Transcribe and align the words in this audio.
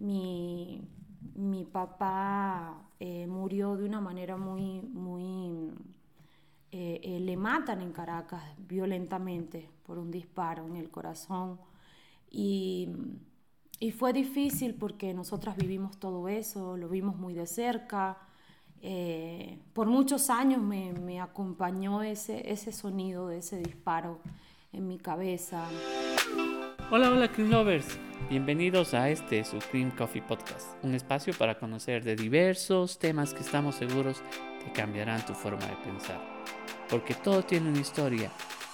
mi, 0.00 0.82
mi 1.34 1.64
papá 1.64 2.90
eh, 2.98 3.26
murió 3.26 3.76
de 3.76 3.84
una 3.84 4.00
manera 4.00 4.36
muy, 4.36 4.82
muy... 4.82 5.70
Eh, 6.72 7.00
eh, 7.02 7.20
le 7.20 7.36
matan 7.36 7.80
en 7.80 7.92
Caracas 7.92 8.42
violentamente 8.58 9.68
por 9.84 9.98
un 9.98 10.12
disparo 10.12 10.64
en 10.66 10.76
el 10.76 10.88
corazón 10.88 11.58
y, 12.30 12.88
y, 13.80 13.90
fue 13.90 14.12
difícil 14.12 14.74
porque 14.74 15.12
nosotras 15.12 15.56
vivimos 15.56 15.98
todo 15.98 16.28
eso, 16.28 16.76
lo 16.76 16.88
vimos 16.88 17.16
muy 17.16 17.34
de 17.34 17.46
cerca. 17.46 18.18
por 19.72 19.88
muchos 19.88 20.30
años 20.30 20.62
me, 20.62 20.92
me, 20.92 21.20
acompañó 21.20 22.02
ese, 22.04 22.52
ese 22.52 22.70
sonido 22.70 23.26
de 23.26 23.38
ese 23.38 23.58
disparo 23.58 24.20
en 24.72 24.86
mi 24.86 24.98
cabeza. 24.98 25.68
Hola, 26.92 27.08
hola, 27.08 27.28
Cream 27.28 27.50
Lovers. 27.50 27.86
Bienvenidos 28.28 28.94
a 28.94 29.08
este 29.10 29.44
su 29.44 29.60
Cream 29.60 29.92
Coffee 29.92 30.22
Podcast, 30.22 30.72
un 30.82 30.96
espacio 30.96 31.32
para 31.34 31.56
conocer 31.56 32.02
de 32.02 32.16
diversos 32.16 32.98
temas 32.98 33.32
que 33.32 33.42
estamos 33.42 33.76
seguros 33.76 34.24
que 34.64 34.72
cambiarán 34.72 35.24
tu 35.24 35.32
forma 35.32 35.64
de 35.66 35.76
pensar. 35.84 36.20
Porque 36.88 37.14
todo 37.14 37.44
tiene 37.44 37.68
una 37.68 37.78
historia 37.78 38.32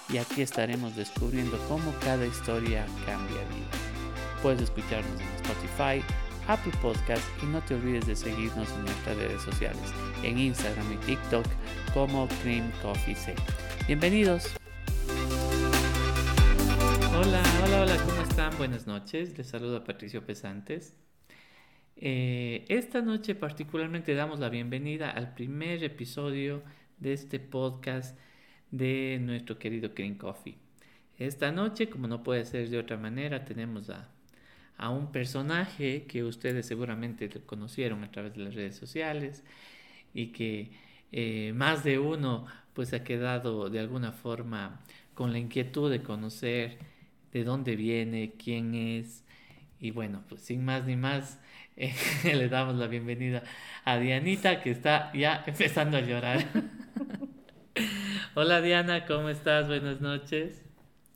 y 0.09 0.17
aquí 0.17 0.41
estaremos 0.41 0.95
descubriendo 0.95 1.59
cómo 1.67 1.93
cada 2.03 2.25
historia 2.25 2.87
cambia 3.05 3.37
vida. 3.53 3.69
Puedes 4.41 4.63
escucharnos 4.63 5.21
en 5.21 5.27
Spotify, 5.45 6.03
Apple 6.47 6.73
Podcast 6.81 7.23
y 7.43 7.45
no 7.45 7.61
te 7.61 7.75
olvides 7.75 8.07
de 8.07 8.15
seguirnos 8.15 8.67
en 8.71 8.81
nuestras 8.81 9.15
redes 9.15 9.43
sociales, 9.43 9.93
en 10.23 10.39
Instagram 10.39 10.91
y 10.91 10.97
TikTok 11.05 11.45
como 11.93 12.27
Cream 12.41 12.71
Coffee 12.81 13.13
C. 13.13 13.35
Bienvenidos. 13.85 14.57
Hola, 17.19 17.19
hola, 17.19 17.19
hola, 17.19 17.41
¿cómo 17.43 17.46
Buenas 18.37 18.85
noches, 18.85 19.35
les 19.35 19.47
saludo 19.47 19.77
a 19.77 19.83
Patricio 19.83 20.23
Pesantes. 20.23 20.95
Eh, 21.95 22.65
esta 22.69 23.01
noche 23.01 23.33
particularmente 23.33 24.13
damos 24.13 24.39
la 24.39 24.49
bienvenida 24.49 25.09
al 25.09 25.33
primer 25.33 25.83
episodio 25.83 26.61
de 26.99 27.13
este 27.13 27.39
podcast 27.39 28.15
de 28.69 29.17
nuestro 29.19 29.57
querido 29.57 29.89
Green 29.95 30.19
Coffee. 30.19 30.55
Esta 31.17 31.51
noche, 31.51 31.89
como 31.89 32.07
no 32.07 32.21
puede 32.21 32.45
ser 32.45 32.69
de 32.69 32.77
otra 32.77 32.95
manera, 32.95 33.43
tenemos 33.43 33.89
a, 33.89 34.07
a 34.77 34.91
un 34.91 35.11
personaje 35.11 36.03
que 36.03 36.23
ustedes 36.23 36.67
seguramente 36.67 37.27
conocieron 37.43 38.03
a 38.03 38.11
través 38.11 38.35
de 38.35 38.43
las 38.43 38.53
redes 38.53 38.75
sociales 38.75 39.43
y 40.13 40.27
que 40.27 40.71
eh, 41.11 41.53
más 41.55 41.83
de 41.83 41.97
uno 41.97 42.45
pues 42.75 42.93
ha 42.93 43.03
quedado 43.03 43.71
de 43.71 43.79
alguna 43.79 44.11
forma 44.11 44.83
con 45.15 45.31
la 45.31 45.39
inquietud 45.39 45.89
de 45.89 46.03
conocer 46.03 46.96
de 47.31 47.43
dónde 47.43 47.75
viene, 47.75 48.33
quién 48.37 48.75
es. 48.75 49.23
Y 49.79 49.91
bueno, 49.91 50.23
pues 50.27 50.41
sin 50.41 50.65
más 50.65 50.85
ni 50.85 50.95
más, 50.95 51.39
le 52.23 52.49
damos 52.49 52.75
la 52.75 52.87
bienvenida 52.87 53.43
a 53.85 53.97
Dianita 53.97 54.61
que 54.61 54.71
está 54.71 55.11
ya 55.13 55.43
empezando 55.47 55.97
a 55.97 56.01
llorar. 56.01 56.45
Hola 58.35 58.61
Diana, 58.61 59.05
¿cómo 59.05 59.29
estás? 59.29 59.67
Buenas 59.67 60.01
noches. 60.01 60.63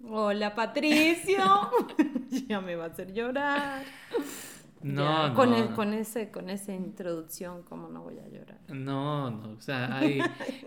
Hola 0.04 0.56
Patricio, 0.56 1.72
ya 2.48 2.62
me 2.62 2.76
va 2.76 2.86
a 2.86 2.88
hacer 2.88 3.14
llorar. 3.14 3.84
No, 4.83 5.33
con, 5.35 5.51
no. 5.51 5.75
con, 5.75 5.93
ese, 5.93 6.31
con 6.31 6.49
esa 6.49 6.73
introducción, 6.73 7.61
¿cómo 7.63 7.89
no 7.89 8.01
voy 8.01 8.17
a 8.17 8.27
llorar? 8.27 8.59
No, 8.69 9.29
no, 9.29 9.51
o 9.51 9.61
sea, 9.61 9.97
hay, 9.97 10.19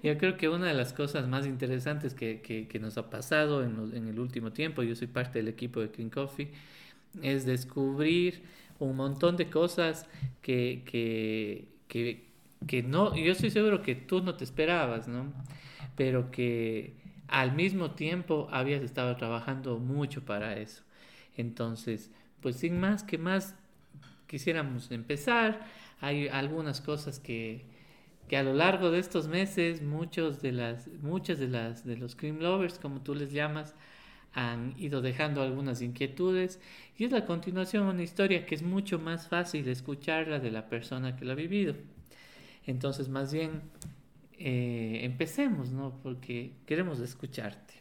yo 0.03 0.17
creo 0.19 0.37
que 0.37 0.49
una 0.49 0.67
de 0.67 0.75
las 0.75 0.93
cosas 0.93 1.27
más 1.27 1.47
interesantes 1.47 2.15
que, 2.15 2.41
que, 2.41 2.69
que 2.69 2.79
nos 2.79 2.97
ha 2.97 3.11
pasado 3.11 3.65
en, 3.65 3.93
en, 3.95 4.09
el 4.09 4.21
último 4.21 4.53
tiempo, 4.53 4.83
yo 4.83 4.95
soy 4.95 5.09
parte 5.09 5.41
del 5.41 5.49
equipo 5.49 5.81
de 5.81 5.91
Clean 5.91 6.11
Coffee, 6.11 6.53
es 7.23 7.45
descubrir 7.45 8.43
un 8.79 8.97
montón 8.97 9.37
de 9.37 9.51
cosas 9.51 10.07
que, 10.43 10.83
que, 10.87 11.69
que, 11.89 12.29
que 12.67 12.83
no, 12.83 13.17
yo 13.17 13.33
estoy 13.33 13.51
seguro 13.51 13.83
que 13.83 13.95
tú 13.95 14.23
no 14.23 14.37
te 14.37 14.45
esperabas, 14.45 15.09
¿no? 15.09 15.33
Pero 15.97 16.31
que 16.31 16.95
al 17.29 17.55
mismo 17.55 17.93
tiempo 17.93 18.49
habías 18.51 18.83
estado 18.83 19.17
trabajando 19.17 19.79
mucho 19.79 20.25
para 20.25 20.57
eso. 20.57 20.83
Entonces, 21.37 22.11
pues 22.41 22.57
sin 22.57 22.79
más 22.79 23.03
que 23.03 23.19
más 23.19 23.57
quisiéramos 24.27 24.91
empezar. 24.91 25.67
Hay 26.01 26.29
algunas 26.29 26.81
cosas 26.81 27.21
que, 27.21 27.65
que, 28.29 28.37
a 28.37 28.43
lo 28.43 28.55
largo 28.55 28.91
de 28.91 28.99
estos 28.99 29.29
meses 29.29 29.83
muchos 29.83 30.43
de 30.43 30.53
las, 30.53 30.89
muchas 31.03 31.39
de 31.39 31.49
las 31.49 31.85
de 31.85 31.97
los 31.97 32.17
cream 32.17 32.39
lovers, 32.41 32.79
como 32.79 33.01
tú 33.03 33.15
les 33.15 33.33
llamas, 33.33 33.75
han 34.33 34.75
ido 34.79 35.01
dejando 35.01 35.43
algunas 35.43 35.81
inquietudes 35.81 36.61
y 36.99 37.05
es 37.05 37.13
la 37.13 37.25
continuación 37.25 37.87
de 37.87 37.91
una 37.95 38.03
historia 38.03 38.47
que 38.47 38.55
es 38.55 38.63
mucho 38.63 38.99
más 38.99 39.29
fácil 39.29 39.69
escucharla 39.69 40.41
de 40.41 40.51
la 40.51 40.69
persona 40.69 41.17
que 41.17 41.25
la 41.25 41.33
ha 41.33 41.37
vivido. 41.37 41.75
Entonces, 42.67 43.09
más 43.09 43.33
bien, 43.33 43.63
eh, 44.39 45.01
empecemos, 45.03 45.71
¿no? 45.71 46.01
Porque 46.03 46.53
queremos 46.67 46.99
escucharte. 47.01 47.75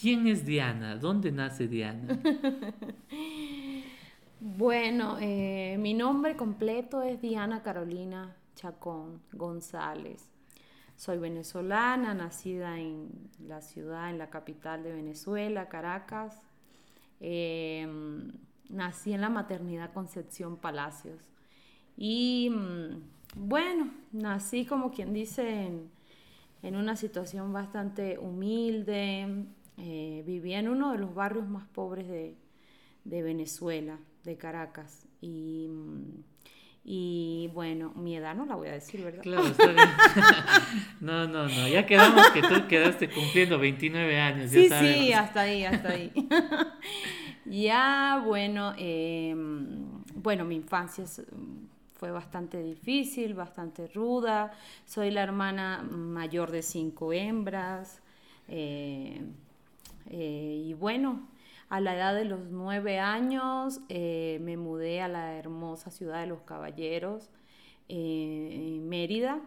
¿Quién 0.00 0.26
es 0.26 0.46
Diana? 0.46 0.96
¿Dónde 0.96 1.32
nace 1.32 1.66
Diana? 1.68 2.18
Bueno, 4.40 5.16
eh, 5.20 5.76
mi 5.80 5.94
nombre 5.94 6.36
completo 6.36 7.02
es 7.02 7.20
Diana 7.20 7.64
Carolina 7.64 8.36
Chacón 8.54 9.20
González. 9.32 10.30
Soy 10.94 11.18
venezolana, 11.18 12.14
nacida 12.14 12.78
en 12.78 13.10
la 13.48 13.60
ciudad, 13.62 14.10
en 14.10 14.18
la 14.18 14.30
capital 14.30 14.84
de 14.84 14.92
Venezuela, 14.92 15.68
Caracas. 15.68 16.40
Eh, 17.18 17.84
nací 18.68 19.12
en 19.12 19.22
la 19.22 19.28
maternidad 19.28 19.92
Concepción 19.92 20.56
Palacios. 20.56 21.20
Y 21.96 22.50
mm, 22.50 23.48
bueno, 23.48 23.90
nací 24.12 24.66
como 24.66 24.92
quien 24.92 25.12
dice 25.12 25.66
en, 26.62 26.76
una 26.76 26.94
situación 26.94 27.52
bastante 27.52 28.18
humilde. 28.20 29.46
Eh, 29.78 30.22
vivía 30.24 30.60
en 30.60 30.68
uno 30.68 30.92
de 30.92 30.98
los 30.98 31.12
barrios 31.12 31.48
más 31.48 31.66
pobres 31.66 32.06
de 32.06 33.22
Venezuela 33.22 33.98
de 34.28 34.36
Caracas. 34.36 35.06
Y, 35.20 35.68
y 36.84 37.50
bueno, 37.54 37.92
mi 37.96 38.16
edad 38.16 38.34
no 38.34 38.46
la 38.46 38.54
voy 38.54 38.68
a 38.68 38.72
decir, 38.72 39.02
¿verdad? 39.02 39.22
Claro, 39.22 39.46
está 39.46 39.66
bien. 39.66 39.88
no, 41.00 41.26
no, 41.26 41.48
no. 41.48 41.68
Ya 41.68 41.86
quedamos 41.86 42.30
que 42.30 42.42
tú 42.42 42.68
quedaste 42.68 43.08
cumpliendo 43.08 43.58
29 43.58 44.20
años. 44.20 44.50
Sí, 44.50 44.68
ya 44.68 44.80
sí, 44.80 45.12
hasta 45.12 45.40
ahí, 45.40 45.64
hasta 45.64 45.88
ahí. 45.88 46.12
ya, 47.46 48.22
bueno, 48.24 48.74
eh, 48.76 49.34
bueno, 50.14 50.44
mi 50.44 50.56
infancia 50.56 51.04
fue 51.94 52.10
bastante 52.10 52.62
difícil, 52.62 53.34
bastante 53.34 53.88
ruda. 53.88 54.52
Soy 54.84 55.10
la 55.10 55.22
hermana 55.22 55.82
mayor 55.82 56.50
de 56.50 56.62
cinco 56.62 57.12
hembras. 57.12 58.02
Eh, 58.46 59.20
eh, 60.10 60.62
y 60.66 60.74
bueno, 60.74 61.28
a 61.68 61.80
la 61.80 61.94
edad 61.94 62.14
de 62.14 62.24
los 62.24 62.40
nueve 62.50 62.98
años 62.98 63.80
eh, 63.88 64.38
me 64.42 64.56
mudé 64.56 65.00
a 65.02 65.08
la 65.08 65.36
hermosa 65.36 65.90
ciudad 65.90 66.20
de 66.20 66.26
Los 66.26 66.42
Caballeros, 66.42 67.30
eh, 67.88 68.78
Mérida. 68.82 69.40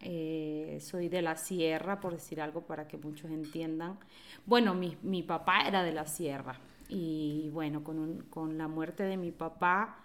Eh, 0.00 0.78
soy 0.80 1.08
de 1.08 1.22
la 1.22 1.36
sierra, 1.36 2.00
por 2.00 2.12
decir 2.12 2.40
algo 2.40 2.62
para 2.62 2.86
que 2.86 2.98
muchos 2.98 3.30
entiendan. 3.30 3.98
Bueno, 4.44 4.74
mi, 4.74 4.96
mi 5.02 5.22
papá 5.22 5.66
era 5.66 5.82
de 5.82 5.92
la 5.92 6.06
sierra 6.06 6.60
y 6.88 7.48
bueno, 7.52 7.82
con, 7.82 7.98
un, 7.98 8.18
con 8.28 8.58
la 8.58 8.68
muerte 8.68 9.04
de 9.04 9.16
mi 9.16 9.30
papá 9.32 10.00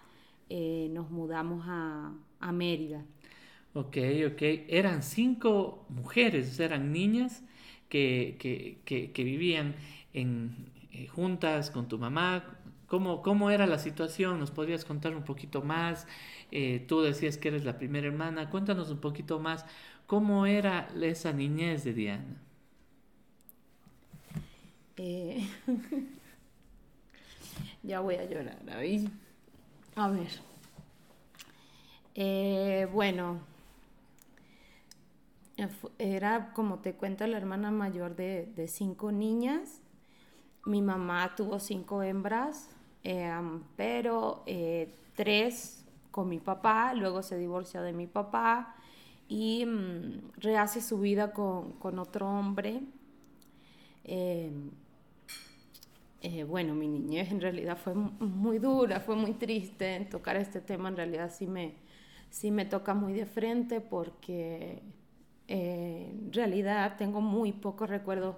nos 0.48 1.10
mudamos 1.10 1.64
a, 1.68 2.12
a 2.40 2.52
Mérida. 2.52 3.04
Ok, 3.74 3.96
ok. 4.26 4.42
Eran 4.68 5.02
cinco 5.02 5.84
mujeres, 5.88 6.58
eran 6.58 6.92
niñas 6.92 7.42
que, 7.88 8.36
que, 8.84 9.12
que 9.12 9.24
vivían 9.24 9.76
en, 10.12 10.66
eh, 10.92 11.06
juntas 11.06 11.70
con 11.70 11.88
tu 11.88 11.98
mamá. 11.98 12.44
¿Cómo, 12.86 13.22
¿Cómo 13.22 13.50
era 13.50 13.66
la 13.66 13.78
situación? 13.78 14.40
¿Nos 14.40 14.50
podrías 14.50 14.84
contar 14.84 15.14
un 15.14 15.22
poquito 15.22 15.62
más? 15.62 16.06
Eh, 16.50 16.84
tú 16.88 17.02
decías 17.02 17.38
que 17.38 17.48
eres 17.48 17.64
la 17.64 17.78
primera 17.78 18.08
hermana. 18.08 18.50
Cuéntanos 18.50 18.90
un 18.90 18.98
poquito 18.98 19.38
más. 19.38 19.64
¿Cómo 20.06 20.46
era 20.46 20.88
esa 21.00 21.32
niñez 21.32 21.84
de 21.84 21.92
Diana? 21.94 22.42
Eh, 24.96 25.48
ya 27.84 28.00
voy 28.00 28.16
a 28.16 28.24
llorar, 28.24 28.58
¿sabes? 28.66 29.04
A 29.94 30.08
ver. 30.08 30.28
Bueno, 32.92 33.40
era 35.98 36.52
como 36.54 36.80
te 36.80 36.94
cuento 36.94 37.26
la 37.26 37.36
hermana 37.36 37.70
mayor 37.70 38.16
de, 38.16 38.46
de 38.56 38.66
cinco 38.66 39.12
niñas 39.12 39.80
mi 40.66 40.82
mamá 40.82 41.34
tuvo 41.36 41.58
cinco 41.58 42.02
hembras, 42.02 42.70
eh, 43.04 43.32
pero 43.76 44.42
eh, 44.46 44.94
tres 45.16 45.84
con 46.10 46.28
mi 46.28 46.38
papá, 46.38 46.94
luego 46.94 47.22
se 47.22 47.36
divorció 47.38 47.82
de 47.82 47.92
mi 47.92 48.06
papá 48.06 48.74
y 49.28 49.64
mm, 49.66 50.32
rehace 50.38 50.80
su 50.80 50.98
vida 51.00 51.32
con, 51.32 51.72
con 51.72 51.98
otro 51.98 52.28
hombre. 52.28 52.80
Eh, 54.04 54.50
Eh, 56.22 56.44
bueno, 56.44 56.74
mi 56.74 56.86
niñez 56.88 57.30
en 57.32 57.40
realidad 57.40 57.78
fue 57.78 57.94
muy 57.94 58.58
dura, 58.58 59.00
fue 59.00 59.16
muy 59.16 59.32
triste. 59.34 60.06
Tocar 60.10 60.36
este 60.36 60.60
tema 60.60 60.88
en 60.90 60.96
realidad 60.96 61.30
sí 61.34 61.46
me, 61.46 61.74
sí 62.30 62.50
me 62.50 62.66
toca 62.66 62.92
muy 62.94 63.14
de 63.14 63.24
frente 63.26 63.80
porque 63.80 64.82
eh, 65.48 66.10
en 66.12 66.32
realidad 66.32 66.96
tengo 66.98 67.20
muy 67.22 67.52
pocos 67.52 67.88
recuerdos 67.88 68.36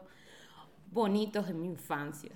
bonitos 0.92 1.48
de 1.48 1.54
mi 1.54 1.66
infancia. 1.66 2.30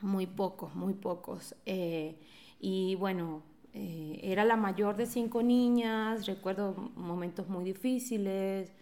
Muy 0.00 0.26
pocos, 0.26 0.74
muy 0.74 0.94
pocos. 0.94 1.54
Eh, 1.66 2.16
y 2.60 2.94
bueno, 2.96 3.42
era 3.72 4.44
la 4.44 4.56
mayor 4.56 4.96
de 4.96 5.06
cinco 5.06 5.42
niñas, 5.42 6.26
recuerdo 6.26 6.92
momentos 6.94 7.48
muy 7.48 7.64
difíciles, 7.64 8.72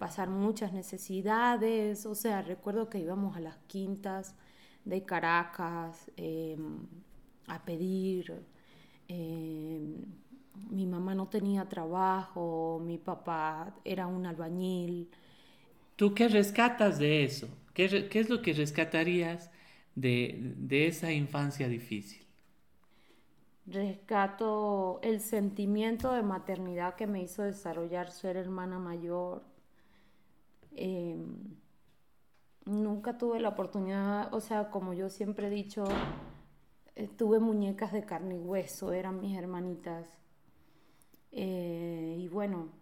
pasar 0.00 0.28
muchas 0.28 0.72
necesidades, 0.72 2.06
o 2.06 2.14
sea, 2.14 2.42
recuerdo 2.42 2.88
que 2.88 2.98
íbamos 2.98 3.36
a 3.36 3.40
las 3.40 3.58
quintas 3.68 4.34
de 4.84 5.04
Caracas 5.04 6.10
em, 6.16 6.78
a 7.46 7.62
pedir. 7.64 8.42
Em, 9.08 9.94
mi 10.70 10.86
mamá 10.86 11.14
no 11.14 11.28
tenía 11.28 11.68
trabajo, 11.68 12.80
mi 12.82 12.98
papá 12.98 13.74
era 13.84 14.06
un 14.06 14.26
albañil. 14.26 15.10
¿Tú 15.96 16.14
qué 16.14 16.28
rescatas 16.28 16.98
de 16.98 17.24
eso? 17.24 17.48
¿Qué, 17.88 18.20
es 18.20 18.28
lo 18.28 18.42
que 18.42 18.52
rescatarías 18.52 19.50
de, 19.94 20.54
de 20.56 20.86
esa 20.86 21.12
infancia 21.12 21.68
difícil? 21.68 22.26
Rescato 23.66 25.00
el 25.02 25.20
sentimiento 25.20 26.12
de 26.12 26.22
maternidad 26.22 26.96
que 26.96 27.06
me 27.06 27.22
hizo 27.22 27.42
desarrollar 27.42 28.10
ser 28.10 28.36
hermana 28.36 28.78
mayor. 28.78 29.44
Eh, 30.72 31.16
nunca 32.64 33.16
tuve 33.16 33.40
la 33.40 33.50
oportunidad, 33.50 34.32
o 34.34 34.40
sea, 34.40 34.70
como 34.70 34.92
yo 34.92 35.08
siempre 35.08 35.46
he 35.46 35.50
dicho, 35.50 35.84
eh, 36.96 37.08
tuve 37.16 37.38
muñecas 37.38 37.92
de 37.92 38.04
carne 38.04 38.36
y 38.36 38.40
hueso, 38.40 38.92
eran 38.92 39.20
mis 39.20 39.38
hermanitas. 39.38 40.06
Eh, 41.32 42.16
y 42.18 42.28
bueno, 42.28 42.79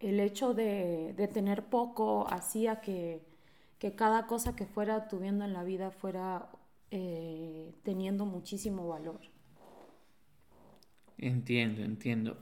el 0.00 0.18
hecho 0.18 0.54
de, 0.54 1.14
tener 1.32 1.66
poco 1.66 2.26
hacía 2.28 2.80
que, 2.80 3.22
cada 3.96 4.26
cosa 4.26 4.56
que 4.56 4.66
fuera 4.66 5.08
tuviendo 5.08 5.44
en 5.44 5.52
la 5.52 5.62
vida 5.62 5.90
fuera 5.90 6.48
eh, 6.90 7.74
teniendo 7.82 8.26
muchísimo 8.26 8.88
valor. 8.88 9.20
Entiendo, 11.18 11.82
entiendo. 11.82 12.38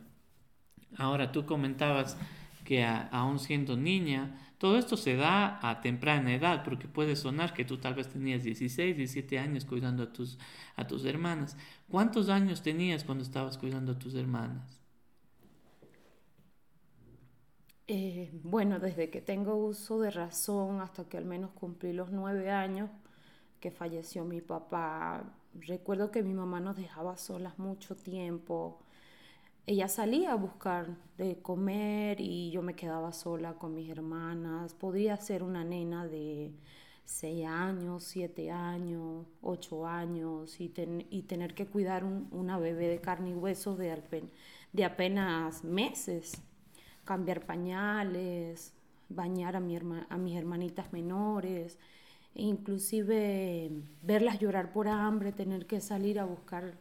Ahora 0.96 1.32
tú 1.32 1.44
comentabas 1.44 2.16
que 2.64 2.84
aún 2.84 3.38
siendo 3.38 3.76
niña, 3.76 4.52
todo 4.58 4.78
esto 4.78 4.96
se 4.96 5.16
da 5.16 5.58
a 5.68 5.80
temprana 5.80 6.34
edad, 6.34 6.62
porque 6.64 6.86
puede 6.86 7.16
sonar 7.16 7.54
que 7.54 7.64
tú 7.64 7.78
tal 7.78 7.94
vez 7.94 8.08
tenías 8.08 8.44
16, 8.44 8.96
17 8.96 9.38
años 9.38 9.64
cuidando 9.64 10.04
a 10.04 10.12
tus, 10.12 10.38
a 10.76 10.86
tus 10.86 11.04
hermanas. 11.04 11.56
¿Cuántos 11.88 12.28
años 12.28 12.62
tenías 12.62 13.04
cuando 13.04 13.24
estabas 13.24 13.58
cuidando 13.58 13.92
a 13.92 13.98
tus 13.98 14.14
hermanas? 14.14 14.77
Eh, 17.88 18.30
bueno, 18.44 18.78
desde 18.78 19.10
que 19.10 19.20
tengo 19.22 19.56
uso 19.56 19.98
de 20.00 20.10
razón 20.10 20.80
hasta 20.80 21.04
que 21.04 21.16
al 21.16 21.24
menos 21.24 21.50
cumplí 21.52 21.92
los 21.92 22.10
nueve 22.12 22.50
años 22.50 22.90
que 23.60 23.70
falleció 23.70 24.24
mi 24.24 24.40
papá. 24.40 25.24
Recuerdo 25.54 26.10
que 26.10 26.22
mi 26.22 26.34
mamá 26.34 26.60
nos 26.60 26.76
dejaba 26.76 27.16
solas 27.16 27.58
mucho 27.58 27.96
tiempo 27.96 28.78
ella 29.68 29.86
salía 29.86 30.32
a 30.32 30.34
buscar 30.34 30.96
de 31.18 31.42
comer 31.42 32.22
y 32.22 32.50
yo 32.50 32.62
me 32.62 32.74
quedaba 32.74 33.12
sola 33.12 33.52
con 33.52 33.74
mis 33.74 33.90
hermanas. 33.90 34.72
Podría 34.72 35.14
ser 35.18 35.42
una 35.42 35.62
nena 35.62 36.06
de 36.06 36.52
6 37.04 37.46
años, 37.46 38.02
7 38.04 38.50
años, 38.50 39.26
8 39.42 39.86
años 39.86 40.58
y, 40.58 40.70
tener 40.70 41.54
que 41.54 41.66
cuidar 41.66 42.02
una 42.04 42.58
bebé 42.58 42.88
de 42.88 43.02
carne 43.02 43.30
y 43.30 43.34
hueso 43.34 43.76
de, 43.76 44.30
de 44.72 44.84
apenas 44.86 45.62
meses, 45.64 46.42
cambiar 47.08 47.40
pañales, 47.46 48.74
bañar 49.08 49.56
a, 49.56 49.60
mi 49.60 49.74
a 49.76 50.16
mis 50.18 50.36
hermanitas 50.36 50.92
menores, 50.92 51.78
e 52.34 52.42
inclusive 52.42 53.70
verlas 54.02 54.38
llorar 54.38 54.74
por 54.74 54.88
hambre, 54.88 55.32
tener 55.32 55.64
que 55.64 55.80
salir 55.80 56.20
a 56.20 56.26
buscar 56.26 56.74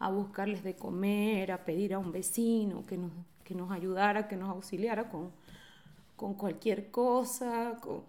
a 0.00 0.10
buscarles 0.10 0.64
de 0.64 0.74
comer, 0.74 1.52
a 1.52 1.64
pedir 1.64 1.94
a 1.94 1.98
un 1.98 2.10
vecino 2.10 2.86
que 2.86 2.96
nos, 2.96 3.12
que 3.44 3.54
nos 3.54 3.70
ayudara, 3.70 4.26
que 4.26 4.36
nos 4.36 4.48
auxiliara 4.48 5.08
con, 5.08 5.30
con 6.16 6.34
cualquier 6.34 6.90
cosa. 6.90 7.76
Con... 7.80 8.02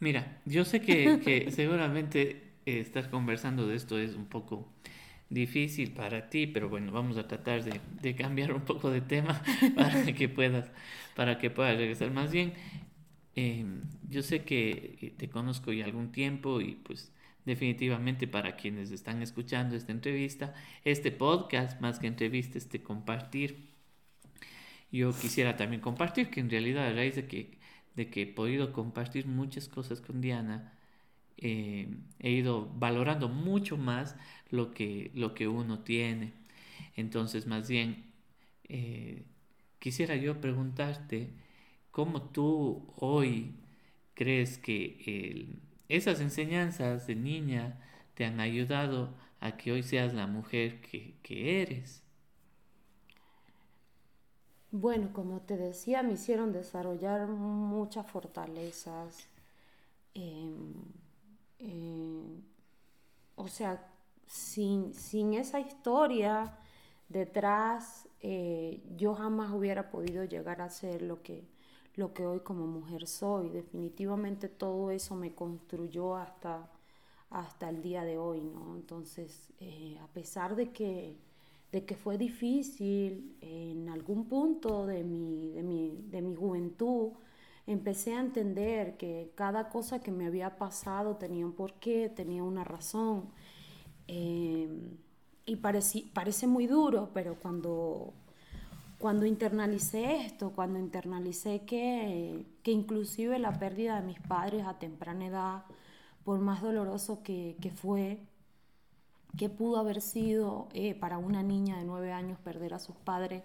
Mira, 0.00 0.40
yo 0.46 0.64
sé 0.64 0.80
que, 0.80 1.20
que 1.24 1.50
seguramente 1.50 2.42
estar 2.64 3.10
conversando 3.10 3.66
de 3.66 3.76
esto 3.76 3.98
es 3.98 4.14
un 4.14 4.26
poco 4.26 4.66
difícil 5.34 5.92
para 5.92 6.30
ti, 6.30 6.46
pero 6.46 6.68
bueno, 6.68 6.92
vamos 6.92 7.18
a 7.18 7.28
tratar 7.28 7.62
de, 7.64 7.80
de, 8.00 8.14
cambiar 8.14 8.52
un 8.52 8.62
poco 8.62 8.90
de 8.90 9.00
tema 9.00 9.42
para 9.76 10.12
que 10.14 10.28
puedas, 10.28 10.70
para 11.14 11.38
que 11.38 11.50
puedas 11.50 11.76
regresar. 11.76 12.10
Más 12.10 12.32
bien, 12.32 12.54
em, 13.34 13.82
yo 14.08 14.22
sé 14.22 14.44
que 14.44 15.14
te 15.18 15.28
conozco 15.28 15.72
ya 15.72 15.84
algún 15.84 16.12
tiempo 16.12 16.60
y 16.60 16.76
pues 16.76 17.12
definitivamente 17.44 18.26
para 18.26 18.56
quienes 18.56 18.90
están 18.90 19.22
escuchando 19.22 19.76
esta 19.76 19.92
entrevista, 19.92 20.54
este 20.84 21.10
podcast, 21.12 21.80
más 21.80 21.98
que 21.98 22.06
entrevista, 22.06 22.58
este 22.58 22.82
compartir. 22.82 23.74
Yo 24.90 25.12
quisiera 25.12 25.56
también 25.56 25.82
compartir 25.82 26.30
que 26.30 26.40
en 26.40 26.50
realidad 26.50 26.86
a 26.86 26.92
raíz 26.92 27.16
de 27.16 27.26
que, 27.26 27.58
de 27.96 28.08
que 28.08 28.22
he 28.22 28.26
podido 28.26 28.72
compartir 28.72 29.26
muchas 29.26 29.68
cosas 29.68 30.00
con 30.00 30.20
Diana, 30.20 30.72
eh, 31.38 31.88
he 32.20 32.30
ido 32.30 32.68
valorando 32.76 33.28
mucho 33.28 33.76
más 33.76 34.16
lo 34.50 34.72
que, 34.72 35.10
lo 35.14 35.34
que 35.34 35.48
uno 35.48 35.80
tiene. 35.80 36.32
Entonces, 36.96 37.46
más 37.46 37.68
bien, 37.68 38.04
eh, 38.68 39.24
quisiera 39.78 40.16
yo 40.16 40.40
preguntarte 40.40 41.30
cómo 41.90 42.22
tú 42.22 42.92
hoy 42.96 43.54
crees 44.14 44.58
que 44.58 45.58
esas 45.88 46.20
enseñanzas 46.20 47.06
de 47.06 47.16
niña 47.16 47.78
te 48.14 48.24
han 48.24 48.40
ayudado 48.40 49.14
a 49.40 49.56
que 49.56 49.72
hoy 49.72 49.82
seas 49.82 50.14
la 50.14 50.26
mujer 50.26 50.80
que, 50.80 51.60
eres. 51.60 52.02
Bueno, 54.70 55.12
como 55.12 55.40
te 55.40 55.56
decía, 55.56 56.02
me 56.02 56.14
hicieron 56.14 56.52
desarrollar 56.52 57.28
muchas 57.28 58.10
fortalezas. 58.10 59.28
Em, 60.14 60.72
em, 61.64 62.42
o 63.36 63.48
sea, 63.48 63.90
sin, 64.26 64.94
sin, 64.94 65.34
esa 65.34 65.60
historia 65.60 66.58
detrás, 67.08 68.08
eh, 68.20 68.82
yo 68.96 69.14
jamás 69.14 69.52
hubiera 69.52 69.90
podido 69.90 70.24
llegar 70.24 70.60
a 70.62 70.70
ser 70.70 71.02
lo 71.02 71.22
que, 71.22 71.44
lo 71.96 72.12
que 72.14 72.26
hoy 72.26 72.40
como 72.40 72.66
mujer 72.66 73.06
soy. 73.06 73.50
Definitivamente 73.50 74.48
todo 74.48 74.90
eso 74.90 75.14
me 75.16 75.34
construyó 75.34 76.16
hasta, 76.16 76.70
hasta 77.30 77.68
el 77.70 77.82
día 77.82 78.04
de 78.04 78.18
hoy, 78.18 78.40
¿no? 78.42 78.76
Entonces, 78.76 79.52
eh, 79.60 79.98
a 80.02 80.06
pesar 80.08 80.56
de 80.56 80.70
que, 80.72 81.16
de 81.72 81.84
que 81.84 81.96
fue 81.96 82.18
difícil, 82.18 83.36
en 83.40 83.88
algún 83.88 84.28
punto 84.28 84.86
de 84.86 85.04
mi, 85.04 85.50
de 85.50 85.62
mi, 85.62 86.02
de 86.08 86.22
mi 86.22 86.34
juventud, 86.34 87.12
empecé 87.66 88.14
a 88.14 88.20
entender 88.20 88.96
que 88.96 89.32
cada 89.34 89.68
cosa 89.68 90.00
que 90.00 90.10
me 90.10 90.26
había 90.26 90.56
pasado 90.56 91.16
tenía 91.16 91.46
un 91.46 91.52
porqué, 91.52 92.08
tenía 92.08 92.42
una 92.42 92.64
razón. 92.64 93.30
Eh, 94.08 94.68
y 95.46 95.56
parece 95.56 96.46
muy 96.46 96.66
duro, 96.66 97.10
pero 97.12 97.36
cuando 97.36 98.14
cuando 99.04 99.26
internalicé 99.26 100.24
esto, 100.24 100.52
cuando 100.52 100.78
internalicé 100.78 101.66
que, 101.66 102.46
que 102.62 102.70
inclusive 102.70 103.38
la 103.38 103.52
pérdida 103.58 104.00
de 104.00 104.06
mis 104.06 104.18
padres 104.18 104.66
a 104.66 104.78
temprana 104.78 105.26
edad, 105.26 105.64
por 106.24 106.38
más 106.40 106.62
doloroso 106.62 107.22
que, 107.22 107.56
que 107.60 107.70
fue, 107.70 108.18
que 109.36 109.50
pudo 109.50 109.76
haber 109.76 110.00
sido 110.00 110.68
eh, 110.72 110.94
para 110.94 111.18
una 111.18 111.42
niña 111.42 111.76
de 111.76 111.84
nueve 111.84 112.12
años 112.12 112.38
perder 112.38 112.72
a 112.72 112.78
sus 112.78 112.96
padres, 112.96 113.42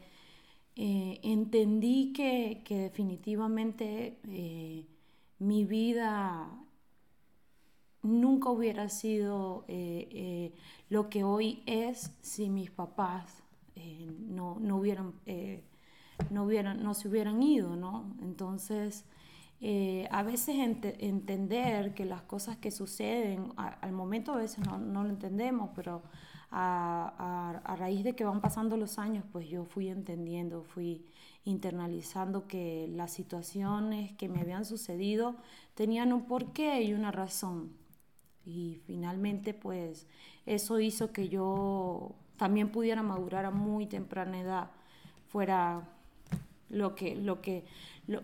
eh, 0.81 1.19
entendí 1.23 2.13
que, 2.13 2.61
que 2.63 2.77
definitivamente 2.77 4.17
eh, 4.29 4.85
mi 5.39 5.65
vida 5.65 6.49
nunca 8.01 8.49
hubiera 8.49 8.87
sido 8.87 9.65
lo 10.89 11.09
que 11.09 11.23
hoy 11.25 11.63
es 11.65 12.11
si 12.21 12.49
mis 12.49 12.71
papás 12.71 13.43
eh, 13.81 14.11
no, 14.27 14.57
no, 14.59 14.77
hubieran, 14.77 15.13
eh, 15.25 15.63
no, 16.29 16.43
hubieran, 16.43 16.83
no 16.83 16.93
se 16.93 17.07
hubieran 17.07 17.41
ido, 17.41 17.77
¿no? 17.77 18.13
Entonces, 18.21 19.05
eh, 19.61 20.07
a 20.11 20.23
veces 20.23 20.55
entender 20.57 21.93
que 21.93 22.05
las 22.05 22.21
cosas 22.21 22.57
que 22.57 22.71
suceden, 22.71 23.51
al 23.57 23.91
momento 23.91 24.33
a 24.33 24.37
veces 24.37 24.65
no, 24.65 24.77
no 24.77 25.03
lo 25.03 25.09
entendemos, 25.09 25.71
pero 25.75 26.01
a, 26.51 27.13
a, 27.17 27.73
a, 27.73 27.75
raíz 27.75 28.03
de 28.03 28.15
que 28.15 28.23
van 28.23 28.41
pasando 28.41 28.77
los 28.77 28.97
años, 28.97 29.25
pues 29.31 29.49
yo 29.49 29.65
fui 29.65 29.89
entendiendo, 29.89 30.63
fui 30.63 31.05
internalizando 31.43 32.47
que 32.47 32.87
las 32.95 33.11
situaciones 33.11 34.13
que 34.13 34.29
me 34.29 34.39
habían 34.39 34.65
sucedido 34.65 35.35
tenían 35.75 36.13
un 36.13 36.25
porqué 36.25 36.81
y 36.83 36.93
una 36.93 37.11
razón. 37.11 37.73
y 38.45 38.81
finalmente 38.87 39.53
pues 39.53 40.07
eso 40.45 40.79
hizo 40.79 41.11
que 41.11 41.29
yo 41.29 42.15
también 42.37 42.71
pudiera 42.71 43.03
madurar 43.03 43.45
a 43.45 43.51
muy 43.51 43.85
temprana 43.85 44.39
edad, 44.39 44.71
fuera 45.27 45.87
lo 46.69 46.95
que, 46.95 47.15
lo 47.15 47.41
que, 47.41 47.65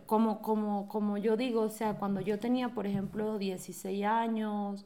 como, 0.06 0.42
como, 0.42 0.88
como 0.88 1.18
yo 1.18 1.38
digo, 1.38 1.62
o 1.62 1.70
sea, 1.70 1.98
cuando 1.98 2.22
yo 2.22 2.40
tenía, 2.40 2.70
por 2.74 2.88
ejemplo, 2.88 3.38
16 3.38 4.06
años, 4.06 4.86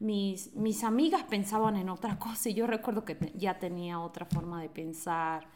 mis, 0.00 0.54
mis 0.54 0.84
amigas 0.84 1.24
pensaban 1.24 1.76
en 1.76 1.88
otra 1.88 2.18
cosa 2.18 2.48
y 2.50 2.54
yo 2.54 2.66
recuerdo 2.66 3.04
que 3.04 3.32
ya 3.36 3.58
tenía 3.58 4.00
otra 4.00 4.26
forma 4.26 4.60
de 4.60 4.68
pensar, 4.68 5.46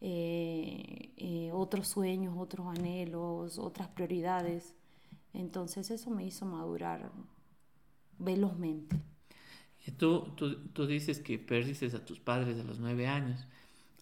eh, 0.00 1.12
eh, 1.16 1.50
otros 1.52 1.88
sueños, 1.88 2.34
otros 2.38 2.66
anhelos, 2.68 3.58
otras 3.58 3.88
prioridades. 3.88 4.74
Entonces 5.34 5.90
eso 5.90 6.10
me 6.10 6.24
hizo 6.24 6.46
madurar 6.46 7.10
velozmente. 8.18 8.96
Tú, 9.98 10.32
tú, 10.36 10.68
tú 10.68 10.86
dices 10.86 11.20
que 11.20 11.38
perdiste 11.38 11.86
a 11.86 12.04
tus 12.04 12.20
padres 12.20 12.58
a 12.58 12.64
los 12.64 12.78
nueve 12.78 13.06
años. 13.06 13.46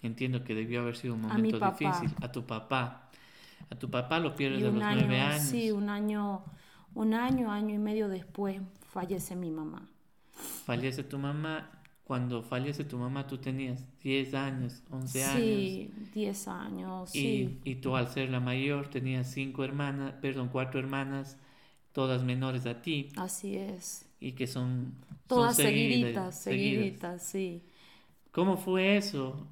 Entiendo 0.02 0.45
que 0.45 0.55
debió 0.55 0.81
haber 0.81 0.97
sido 0.97 1.14
un 1.14 1.23
momento 1.23 1.59
difícil. 1.59 2.11
A 2.21 2.31
tu 2.31 2.47
papá. 2.47 3.11
A 3.71 3.75
tu 3.75 3.90
papá 3.90 4.19
lo 4.19 4.35
pierdes 4.37 4.62
a 4.62 4.67
los 4.67 4.75
nueve 4.75 5.21
años. 5.21 5.49
Sí, 5.49 5.71
un 5.73 5.88
año, 5.88 6.45
un 6.95 7.14
año, 7.14 7.50
año 7.50 7.75
y 7.75 7.78
medio 7.78 8.09
después 8.09 8.61
fallece 8.93 9.37
mi 9.37 9.50
mamá. 9.50 9.88
Fallece 10.64 11.02
tu 11.05 11.19
mamá. 11.19 11.71
Cuando 12.05 12.43
fallece 12.43 12.85
tu 12.85 12.97
mamá, 12.97 13.26
tú 13.26 13.37
tenías 13.37 13.85
10 14.02 14.33
años, 14.33 14.83
11 14.90 15.25
años. 15.25 15.37
Sí, 15.37 15.90
10 16.14 16.49
años, 16.49 17.14
y, 17.14 17.19
sí. 17.19 17.61
Y 17.64 17.75
tú, 17.75 17.97
al 17.97 18.09
ser 18.09 18.31
la 18.31 18.40
mayor, 18.40 18.88
tenías 18.88 19.31
cinco 19.31 19.62
hermanas, 19.62 20.14
perdón, 20.23 20.49
cuatro 20.50 20.81
hermanas, 20.81 21.37
todas 21.93 22.25
menores 22.25 22.64
a 22.64 22.81
ti. 22.81 23.11
Así 23.17 23.59
es. 23.59 24.07
Y 24.21 24.33
que 24.33 24.47
son. 24.47 24.95
Todas 25.26 25.57
seguiditas, 25.57 26.40
seguiditas, 26.40 27.23
sí. 27.23 27.62
¿Cómo 28.31 28.57
fue 28.57 28.97
eso? 28.97 29.47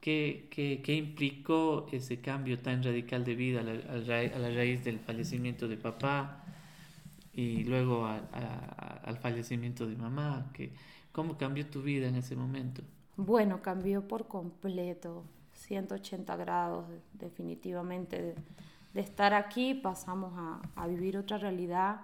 ¿Qué, 0.00 0.48
qué, 0.50 0.80
qué 0.82 0.94
implicó 0.94 1.86
ese 1.90 2.20
cambio 2.20 2.58
tan 2.60 2.82
radical 2.82 3.24
de 3.24 3.34
vida 3.34 3.60
a 3.60 3.64
la, 3.64 4.50
raíz 4.50 4.84
del 4.84 5.00
fallecimiento 5.00 5.66
de 5.66 5.76
papá 5.76 6.44
y 7.32 7.64
luego 7.64 8.06
al 8.06 9.18
fallecimiento 9.18 9.86
de 9.86 9.96
mamá? 9.96 10.50
¿Qué, 10.54 10.70
¿Cómo 11.10 11.36
cambió 11.36 11.66
tu 11.66 11.82
vida 11.82 12.06
en 12.06 12.14
ese 12.14 12.36
momento? 12.36 12.82
Bueno, 13.16 13.60
cambió 13.60 14.06
por 14.06 14.28
completo, 14.28 15.24
180 15.54 16.36
grados 16.36 16.86
definitivamente. 17.14 18.36
De, 18.94 19.00
estar 19.00 19.34
aquí 19.34 19.74
pasamos 19.74 20.32
a, 20.36 20.60
a, 20.76 20.86
vivir 20.86 21.18
otra 21.18 21.38
realidad 21.38 22.02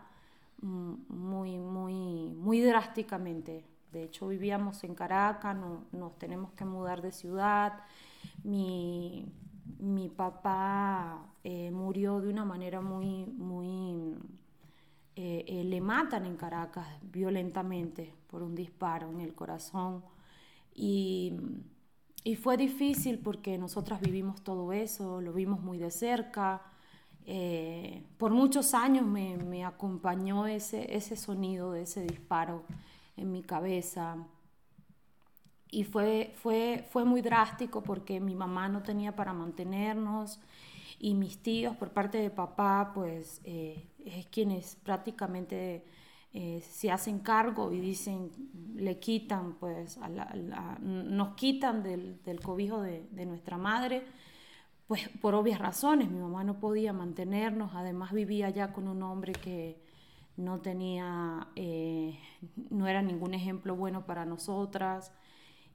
mm, 0.62 0.94
muy, 1.08 1.58
muy, 1.58 2.32
muy 2.34 2.60
drásticamente. 2.60 3.64
De 3.94 4.02
hecho, 4.02 4.26
vivíamos 4.26 4.82
en 4.82 4.92
Caracas, 4.96 5.54
no, 5.56 5.84
nos 5.92 6.18
tenemos 6.18 6.52
que 6.54 6.64
mudar 6.64 7.00
de 7.00 7.12
ciudad. 7.12 7.74
Mi, 8.42 9.24
mi 9.78 10.08
papá 10.08 11.24
eh, 11.44 11.70
murió 11.70 12.20
de 12.20 12.28
una 12.28 12.44
manera 12.44 12.80
muy, 12.80 13.24
muy... 13.24 14.16
Eh, 15.14 15.44
eh, 15.46 15.62
le 15.62 15.80
matan 15.80 16.26
en 16.26 16.36
Caracas 16.36 16.88
violentamente 17.02 18.12
por 18.26 18.42
un 18.42 18.56
disparo 18.56 19.08
en 19.10 19.20
el 19.20 19.32
corazón. 19.32 20.02
Y, 20.74 21.34
y 22.24 22.34
fue 22.34 22.56
difícil 22.56 23.20
porque 23.20 23.56
nosotras 23.58 24.00
vivimos 24.00 24.42
todo 24.42 24.72
eso, 24.72 25.20
lo 25.20 25.32
vimos 25.32 25.60
muy 25.60 25.78
de 25.78 25.92
cerca. 25.92 26.62
por 28.18 28.32
muchos 28.32 28.74
años 28.74 29.06
me, 29.06 29.36
me 29.36 29.64
acompañó 29.64 30.48
ese, 30.48 30.96
ese 30.96 31.14
sonido 31.16 31.70
de 31.70 31.82
ese 31.82 32.02
disparo 32.02 32.64
en 33.16 33.32
mi 33.32 33.42
cabeza. 33.42 34.16
Y 35.70 35.84
fue, 35.84 36.32
fue, 36.36 36.86
fue 36.90 37.04
muy 37.04 37.20
drástico 37.20 37.82
porque 37.82 38.20
mi 38.20 38.34
mamá 38.34 38.68
no 38.68 38.82
tenía 38.82 39.16
para 39.16 39.32
mantenernos 39.32 40.40
y 41.00 41.14
mis 41.14 41.42
tíos 41.42 41.76
por 41.76 41.90
parte 41.90 42.18
de 42.18 42.30
papá 42.30 42.92
pues 42.94 43.40
eh, 43.44 43.88
es 44.04 44.26
quienes 44.26 44.76
prácticamente 44.76 45.84
eh, 46.32 46.60
se 46.60 46.90
hacen 46.90 47.18
cargo 47.20 47.72
y 47.72 47.80
dicen, 47.80 48.30
le 48.76 48.98
quitan 48.98 49.54
pues, 49.54 49.98
nos 50.80 51.34
quitan 51.34 51.82
del, 51.82 52.22
del 52.22 52.40
cobijo 52.40 52.80
de, 52.80 53.06
de, 53.10 53.26
nuestra 53.26 53.56
madre, 53.56 54.04
pues 54.86 55.08
por 55.20 55.34
obvias 55.34 55.60
razones, 55.60 56.10
mi 56.10 56.20
mamá 56.20 56.44
no 56.44 56.58
podía 56.58 56.92
mantenernos, 56.92 57.72
además 57.74 58.12
vivía 58.12 58.50
ya 58.50 58.72
con 58.72 58.88
un 58.88 59.02
hombre 59.02 59.32
que, 59.32 59.84
no 60.36 60.60
tenía, 60.60 61.48
eh, 61.54 61.73
no 62.84 62.90
era 62.90 63.00
ningún 63.00 63.32
ejemplo 63.32 63.74
bueno 63.74 64.04
para 64.04 64.26
nosotras. 64.26 65.10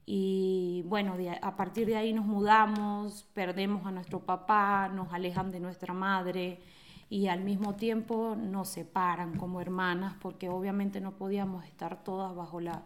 Y 0.06 0.84
bueno, 0.86 1.16
a 1.42 1.56
partir 1.56 1.88
de 1.88 1.96
ahí 1.96 2.12
nos 2.12 2.24
mudamos, 2.24 3.26
perdemos 3.34 3.84
a 3.84 3.90
nuestro 3.90 4.20
papá, 4.20 4.88
nos 4.88 5.12
alejan 5.12 5.50
de 5.50 5.58
nuestra 5.58 5.92
madre 5.92 6.60
y 7.08 7.26
al 7.26 7.42
mismo 7.42 7.74
tiempo 7.74 8.36
nos 8.36 8.68
separan 8.68 9.36
como 9.36 9.60
hermanas 9.60 10.14
porque 10.20 10.48
obviamente 10.48 11.00
no 11.00 11.16
podíamos 11.16 11.64
estar 11.64 12.04
todas 12.04 12.34
bajo, 12.34 12.60
la, 12.60 12.84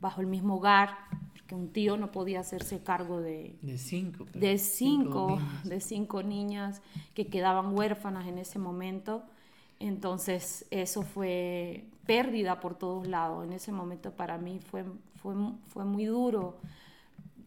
bajo 0.00 0.20
el 0.20 0.26
mismo 0.26 0.56
hogar, 0.56 0.90
porque 1.32 1.54
un 1.54 1.72
tío 1.72 1.96
no 1.96 2.10
podía 2.10 2.40
hacerse 2.40 2.82
cargo 2.82 3.20
de, 3.20 3.56
de 3.62 3.78
cinco, 3.78 4.26
de 4.34 4.58
cinco, 4.58 5.38
de 5.62 5.80
cinco 5.80 6.24
niñas 6.24 6.82
que 7.14 7.28
quedaban 7.28 7.76
huérfanas 7.76 8.26
en 8.26 8.38
ese 8.38 8.58
momento. 8.58 9.22
Entonces 9.78 10.66
eso 10.70 11.02
fue 11.02 11.91
pérdida 12.06 12.60
por 12.60 12.76
todos 12.76 13.06
lados. 13.06 13.44
En 13.44 13.52
ese 13.52 13.72
momento 13.72 14.12
para 14.12 14.38
mí 14.38 14.60
fue, 14.60 14.84
fue, 15.16 15.34
fue 15.68 15.84
muy 15.84 16.04
duro. 16.06 16.58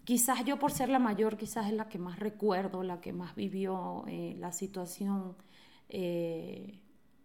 Quizás 0.03 0.45
yo 0.45 0.59
por 0.59 0.71
ser 0.71 0.89
la 0.89 0.99
mayor, 0.99 1.35
quizás 1.37 1.67
es 1.67 1.73
la 1.73 1.89
que 1.89 1.97
más 1.97 2.19
recuerdo, 2.19 2.83
la 2.83 3.01
que 3.01 3.11
más 3.11 3.35
vivió 3.35 4.03
eh, 4.07 4.35
la 4.39 4.51
situación. 4.51 5.35
Eh, 5.89 6.79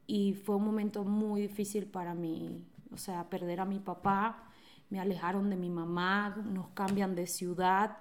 y 0.07 0.35
fue 0.35 0.57
un 0.57 0.65
momento 0.65 1.05
muy 1.05 1.43
difícil 1.43 1.87
para 1.87 2.15
mí. 2.15 2.65
O 2.93 2.97
sea, 2.97 3.29
perder 3.29 3.61
a 3.61 3.65
mi 3.65 3.79
papá, 3.79 4.45
me 4.89 4.99
alejaron 4.99 5.51
de 5.51 5.57
mi 5.57 5.71
mamá, 5.71 6.37
nos 6.45 6.69
cambian 6.71 7.15
de 7.15 7.27
ciudad 7.27 7.99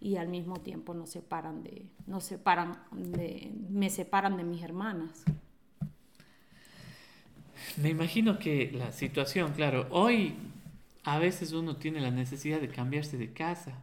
y 0.00 0.16
al 0.16 0.28
mismo 0.28 0.56
tiempo 0.56 0.92
nos 0.92 1.10
separan 1.10 1.62
de, 1.62 1.86
nos 2.06 2.24
separan 2.24 2.78
de, 2.92 3.52
me 3.70 3.88
separan 3.90 4.36
de 4.36 4.44
mis 4.44 4.62
hermanas. 4.62 5.24
Me 7.76 7.90
imagino 7.90 8.38
que 8.38 8.70
la 8.72 8.92
situación, 8.92 9.52
claro, 9.52 9.86
hoy 9.90 10.34
a 11.04 11.18
veces 11.18 11.52
uno 11.52 11.76
tiene 11.76 12.00
la 12.00 12.10
necesidad 12.10 12.60
de 12.60 12.68
cambiarse 12.68 13.16
de 13.16 13.32
casa 13.32 13.82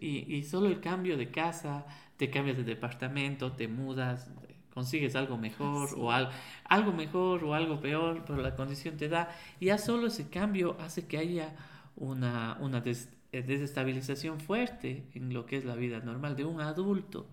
y, 0.00 0.34
y, 0.34 0.44
solo 0.44 0.68
el 0.68 0.80
cambio 0.80 1.16
de 1.16 1.30
casa, 1.30 1.86
te 2.16 2.30
cambias 2.30 2.56
de 2.56 2.64
departamento, 2.64 3.52
te 3.52 3.66
mudas, 3.66 4.30
consigues 4.72 5.16
algo 5.16 5.36
mejor 5.36 5.90
o 5.96 6.10
algo 6.10 6.92
mejor 6.92 7.44
o 7.44 7.54
algo 7.54 7.80
peor, 7.80 8.24
pero 8.26 8.40
la 8.40 8.54
condición 8.54 8.96
te 8.96 9.08
da. 9.08 9.28
Y 9.60 9.66
ya 9.66 9.78
solo 9.78 10.06
ese 10.06 10.28
cambio 10.28 10.76
hace 10.80 11.06
que 11.06 11.18
haya 11.18 11.54
una, 11.96 12.56
una 12.60 12.82
eh, 12.84 13.42
desestabilización 13.42 14.40
fuerte 14.40 15.04
en 15.14 15.32
lo 15.34 15.46
que 15.46 15.56
es 15.56 15.64
la 15.64 15.74
vida 15.74 16.00
normal 16.00 16.36
de 16.36 16.44
un 16.44 16.60
adulto. 16.60 17.26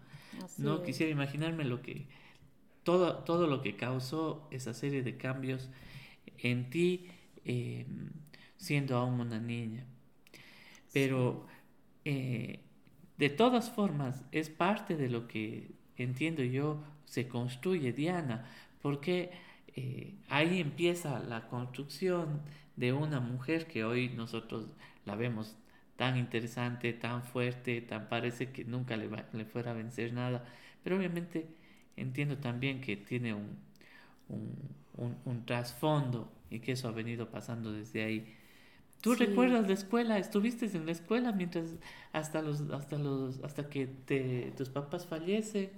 no 0.57 0.83
quisiera 0.83 1.11
imaginarme 1.11 1.63
lo 1.63 1.81
que 1.81 2.07
todo, 2.89 3.17
todo 3.17 3.45
lo 3.45 3.61
que 3.61 3.75
causó 3.75 4.47
esa 4.49 4.73
serie 4.73 5.03
de 5.03 5.15
cambios 5.15 5.69
en 6.39 6.71
ti 6.71 7.07
em, 7.45 8.09
siendo 8.57 8.97
aún 8.97 9.19
una 9.19 9.39
niña. 9.39 9.85
Pero 10.91 11.45
eh, 12.03 12.61
de 13.19 13.29
todas 13.29 13.69
formas 13.69 14.25
es 14.31 14.49
parte 14.49 14.97
de 14.97 15.07
lo 15.07 15.27
que 15.27 15.69
entiendo 15.97 16.41
yo 16.41 16.83
se 17.05 17.27
construye 17.27 17.93
Diana, 17.93 18.49
porque 18.81 19.33
eh, 19.75 20.15
ahí 20.27 20.59
empieza 20.59 21.19
la 21.19 21.47
construcción 21.47 22.41
de 22.75 22.91
una 22.91 23.19
mujer 23.19 23.67
que 23.67 23.83
hoy 23.83 24.09
nosotros 24.09 24.65
la 25.05 25.15
vemos 25.15 25.55
tan 25.95 26.17
interesante, 26.17 26.93
tan 26.93 27.21
fuerte, 27.21 27.81
tan 27.81 28.09
parece 28.09 28.51
que 28.51 28.65
nunca 28.65 28.97
le, 28.97 29.09
le 29.33 29.45
fuera 29.45 29.71
a 29.71 29.73
vencer 29.75 30.11
nada, 30.11 30.43
pero 30.83 30.97
obviamente 30.97 31.58
entiendo 31.99 32.37
también 32.37 32.81
que 32.81 32.97
tiene 32.97 33.33
un, 33.33 33.57
un, 34.27 35.45
trasfondo 35.45 36.29
y 36.49 36.59
que 36.59 36.73
eso 36.73 36.87
ha 36.87 36.91
venido 36.91 37.29
pasando 37.29 37.71
desde 37.71 38.03
ahí. 38.03 38.35
¿Tú 39.01 39.15
recuerdas 39.15 39.67
la 39.67 39.73
escuela? 39.73 40.17
¿Estuviste 40.17 40.65
en 40.65 40.85
la 40.85 40.91
escuela 40.91 41.31
mientras 41.31 41.75
hasta 42.11 42.41
los 42.41 42.61
hasta 42.71 42.97
los 42.97 43.41
hasta 43.43 43.69
que 43.69 43.87
te, 43.87 44.53
tus 44.57 44.69
papás 44.69 45.05
fallecen? 45.05 45.69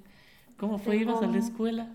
¿Cómo 0.58 0.80
fue? 0.80 0.98
¿Ibas 0.98 1.22
a 1.22 1.28
la 1.28 1.38
escuela? 1.38 1.92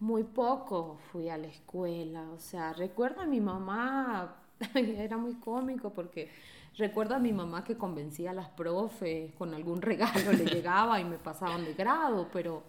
Muy 0.00 0.24
poco 0.24 0.98
fui 1.12 1.28
a 1.28 1.36
la 1.36 1.46
escuela, 1.46 2.30
o 2.30 2.38
sea, 2.38 2.72
recuerdo 2.72 3.20
a 3.20 3.26
mi 3.26 3.40
mamá, 3.40 4.36
era 4.74 5.16
muy 5.16 5.34
cómico 5.34 5.90
porque 5.90 6.30
recuerdo 6.76 7.14
a 7.14 7.18
mi 7.18 7.32
mamá 7.32 7.64
que 7.64 7.76
convencía 7.76 8.30
a 8.30 8.34
las 8.34 8.48
profes 8.48 9.32
con 9.34 9.54
algún 9.54 9.80
regalo, 9.80 10.32
le 10.32 10.44
llegaba 10.54 11.00
y 11.00 11.04
me 11.04 11.18
pasaban 11.18 11.64
de 11.64 11.74
grado, 11.74 12.28
pero 12.32 12.62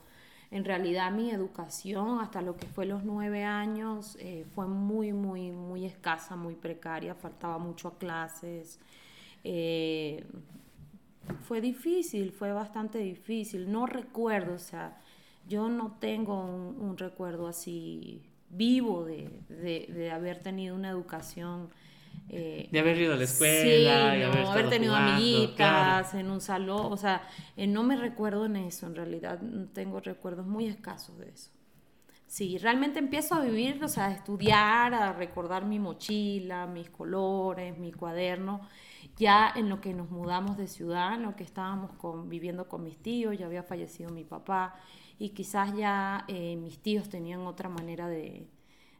en 0.56 0.64
realidad 0.64 1.12
mi 1.12 1.32
educación 1.32 2.22
hasta 2.22 2.42
lo 2.42 2.56
que 2.56 2.66
fue 2.66 2.86
los 2.86 3.04
nueve 3.04 3.44
años 3.44 4.16
eh, 4.22 4.46
fue 4.56 4.68
muy, 4.68 5.12
muy, 5.12 5.52
muy 5.52 5.84
escasa, 5.84 6.38
muy 6.38 6.56
precaria, 6.56 7.14
faltaba 7.14 7.58
mucho 7.58 7.90
a 7.90 7.98
clases. 7.98 8.80
Eh, 9.44 10.24
fue 11.42 11.60
difícil, 11.60 12.32
fue 12.32 12.54
bastante 12.54 13.00
difícil. 13.00 13.70
No 13.70 13.86
recuerdo, 13.86 14.54
o 14.54 14.60
sea, 14.60 15.02
yo 15.46 15.68
no 15.68 15.98
tengo 16.00 16.46
un, 16.46 16.98
recuerdo 16.98 17.48
así 17.48 18.22
vivo 18.50 19.04
de, 19.04 19.30
de, 19.50 20.10
haber 20.10 20.40
tenido 20.40 20.74
una 20.74 20.90
educación. 20.90 21.68
Eh, 22.30 22.70
de 22.72 22.80
haber 22.80 22.98
ido 22.98 23.14
a 23.14 23.18
la 23.18 23.24
escuela, 23.24 24.14
sí, 24.14 24.20
no, 24.20 24.52
haber, 24.52 24.70
tenido 24.70 24.96
amiguitas 24.96 26.14
en 26.16 26.32
un 26.32 26.42
salón, 26.42 26.92
o 26.92 26.98
sea, 26.98 27.22
eh, 27.56 27.68
no 27.68 27.84
me 27.84 27.96
recuerdo 27.96 28.48
en 28.48 28.56
eso, 28.56 28.88
en 28.88 28.96
realidad 28.96 29.40
tengo 29.74 30.00
recuerdos 30.00 30.48
muy 30.48 30.66
escasos 30.66 31.18
de 31.20 31.30
eso. 31.30 31.52
Sí, 32.26 32.58
realmente 32.58 32.98
empiezo 32.98 33.36
a 33.36 33.42
vivir, 33.42 33.82
o 33.84 33.88
sea, 33.88 34.08
a 34.08 34.12
estudiar, 34.12 34.94
a 34.96 35.14
recordar 35.14 35.66
mi 35.66 35.78
mochila, 35.78 36.66
mis 36.66 36.90
colores, 36.90 37.78
mi 37.78 37.92
cuaderno, 37.92 38.62
ya 39.18 39.54
en 39.56 39.70
lo 39.70 39.80
que 39.80 39.94
nos 39.94 40.10
mudamos 40.10 40.58
de 40.58 40.68
ciudad, 40.68 41.14
en 41.14 41.24
lo 41.24 41.36
que 41.36 41.44
estábamos 41.44 41.92
viviendo 42.28 42.68
con 42.68 42.84
mis 42.84 42.98
tíos, 42.98 43.38
ya 43.38 43.46
había 43.46 43.64
fallecido 43.64 44.10
mi 44.10 44.24
papá 44.24 44.76
y 45.20 45.30
quizás 45.30 45.76
ya 45.78 46.26
eh, 46.28 46.58
mis 46.58 46.80
tíos 46.80 47.08
tenían 47.08 47.42
otra 47.42 47.70
manera 47.70 48.08
de, 48.08 48.48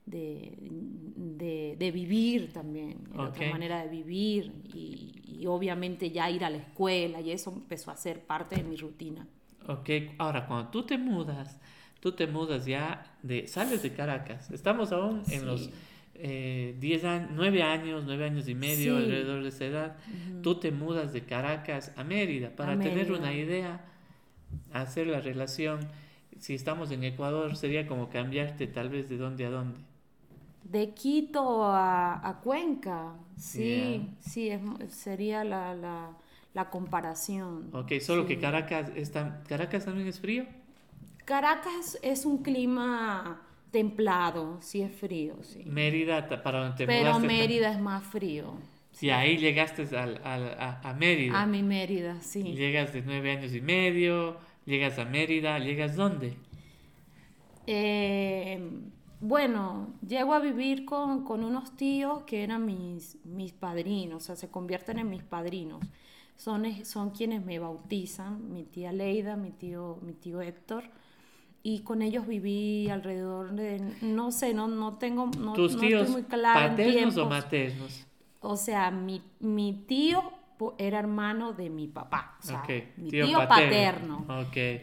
de, 0.06 1.92
vivir 1.94 2.54
también, 2.54 2.98
otra 3.16 3.50
manera 3.50 3.84
de 3.84 3.90
vivir 3.90 4.52
y, 4.74 5.46
obviamente 5.48 6.10
ya 6.12 6.30
ir 6.32 6.44
a 6.44 6.50
la 6.50 6.58
escuela 6.58 7.22
y 7.22 7.30
eso 7.30 7.52
empezó 7.54 7.92
a 7.92 7.98
ser 7.98 8.22
parte 8.22 8.56
de 8.56 8.64
mi 8.64 8.78
rutina. 8.78 9.28
Ok, 9.68 9.90
ahora 10.18 10.48
cuando 10.48 10.72
tú 10.72 10.84
te 10.84 10.98
mudas, 10.98 11.60
tú 12.00 12.14
te 12.14 12.26
mudas 12.26 12.66
ya 12.66 13.16
de, 13.22 13.48
sales 13.48 13.84
de 13.84 13.94
Caracas, 13.94 14.50
estamos 14.52 14.92
aún 14.92 15.22
en 15.30 15.46
los 15.46 15.70
eh, 16.16 16.76
10 16.80 17.04
años, 17.04 17.30
9 17.34 17.64
años, 17.64 18.04
9 18.06 18.26
años 18.26 18.48
y 18.48 18.56
medio 18.56 18.98
alrededor 18.98 19.44
de 19.44 19.50
esa 19.50 19.66
edad, 19.66 19.98
tú 20.42 20.56
te 20.56 20.72
mudas 20.72 21.12
de 21.12 21.26
Caracas 21.26 21.92
a 21.98 22.04
Mérida. 22.04 22.56
Para 22.56 22.80
tener 22.80 23.12
una 23.12 23.34
idea, 23.34 23.86
hacer 24.72 25.08
la 25.08 25.20
relación. 25.20 25.80
Si 26.40 26.54
estamos 26.54 26.92
en 26.92 27.04
Ecuador, 27.04 27.56
sería 27.58 27.88
como 27.88 28.10
cambiarte 28.10 28.68
tal 28.68 28.90
vez 28.90 29.10
de 29.10 29.18
dónde 29.18 29.46
a 29.46 29.50
dónde. 29.50 29.80
De 30.66 30.94
Quito 30.94 31.64
a, 31.64 32.42
Cuenca, 32.44 33.14
sí, 33.38 34.10
sí, 34.20 34.52
sería 34.90 35.44
la, 35.44 35.76
la, 35.76 36.10
la, 36.56 36.70
comparación. 36.72 37.70
Ok, 37.72 37.94
solo 38.02 38.26
que 38.26 38.40
Caracas, 38.40 38.92
está, 38.96 39.44
¿Caracas 39.48 39.86
también 39.86 40.08
es 40.08 40.20
frío? 40.20 40.46
Caracas 41.24 42.00
es 42.02 42.26
un 42.26 42.42
clima 42.42 43.42
templado, 43.70 44.58
sí 44.60 44.82
es 44.82 44.92
frío, 44.92 45.36
sí. 45.44 45.64
Mérida, 45.66 46.28
para 46.42 46.60
donde 46.60 46.78
te 46.78 46.88
Pero 46.88 47.20
Mérida 47.20 47.72
es 47.72 47.80
más 47.80 48.04
frío. 48.04 48.56
Sí, 48.92 49.12
ahí 49.12 49.38
llegaste 49.38 49.84
al, 49.96 50.20
a, 50.24 50.80
a, 50.82 50.94
Mérida. 50.94 51.42
A 51.42 51.46
mi 51.46 51.62
Mérida, 51.62 52.22
sí. 52.22 52.42
Llegas 52.42 52.92
de 52.92 53.04
nueve 53.04 53.32
años 53.32 53.54
y 53.54 53.62
medio, 53.62 54.38
llegas 54.66 54.98
a 54.98 55.06
Mérida, 55.06 55.60
¿llegas 55.60 55.96
dónde? 55.96 56.38
Eh, 57.68 58.60
bueno, 59.20 59.88
llego 60.08 60.34
a 60.34 60.40
vivir 60.40 60.86
con, 60.86 61.24
con, 61.24 61.44
unos 61.44 61.76
tíos 61.76 62.24
que 62.24 62.44
eran 62.44 62.66
mis, 62.66 63.18
mis 63.26 63.54
padrinos, 63.54 64.24
o 64.24 64.26
sea, 64.26 64.36
se 64.36 64.50
convierten 64.50 65.00
en 65.00 65.10
mis 65.10 65.24
padrinos. 65.24 65.82
Son, 66.36 66.66
son 66.84 67.12
quienes 67.12 67.46
me 67.46 67.60
bautizan, 67.60 68.52
mi 68.52 68.64
tía 68.64 68.92
Leida, 68.92 69.38
mi 69.38 69.52
tío, 69.52 70.00
mi 70.02 70.14
tío 70.14 70.42
Héctor 70.42 70.84
y 71.68 71.80
con 71.80 72.04
ellos 72.04 72.28
viví 72.28 72.90
alrededor 72.90 73.54
de, 73.54 73.82
no 74.02 74.32
sé, 74.32 74.54
no, 74.54 74.68
no 74.68 75.00
tengo, 75.00 75.32
no, 75.40 75.54
¿Tus 75.54 75.80
tíos 75.80 76.08
muy 76.10 76.22
paternos 76.22 77.18
o 77.18 77.28
maternos? 77.28 78.06
O 78.42 78.56
sea, 78.56 78.92
mi, 78.92 79.24
mi, 79.40 79.74
tío 79.88 80.22
era 80.78 81.00
hermano 81.00 81.54
de 81.54 81.72
mi 81.72 81.88
papá, 81.88 82.38
o 82.40 82.46
sea, 82.46 82.64
mi 82.98 83.10
tío, 83.10 83.40
paterno. 83.48 84.28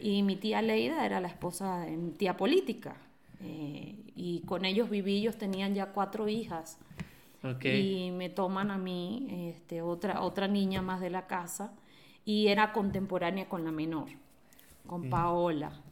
Y 0.02 0.24
mi 0.24 0.34
tía 0.34 0.60
Leida 0.60 1.06
era 1.06 1.20
la 1.20 1.28
esposa 1.28 1.82
de 1.82 1.96
mi 1.96 2.10
tía 2.10 2.36
política. 2.36 2.96
Eh, 3.42 3.96
y 4.14 4.40
con 4.46 4.64
ellos 4.64 4.88
viví, 4.88 5.18
ellos 5.18 5.36
tenían 5.36 5.74
ya 5.74 5.86
cuatro 5.92 6.28
hijas. 6.28 6.78
Y 7.64 8.12
me 8.12 8.28
toman 8.28 8.70
a 8.70 8.78
mí, 8.78 9.50
este, 9.50 9.82
otra, 9.82 10.22
otra 10.22 10.46
niña 10.46 10.80
más 10.80 11.00
de 11.00 11.10
la 11.10 11.26
casa, 11.26 11.74
y 12.24 12.46
era 12.46 12.72
contemporánea 12.72 13.48
con 13.48 13.64
la 13.64 13.72
menor, 13.72 14.10
con 14.86 15.10
Paola 15.10 15.82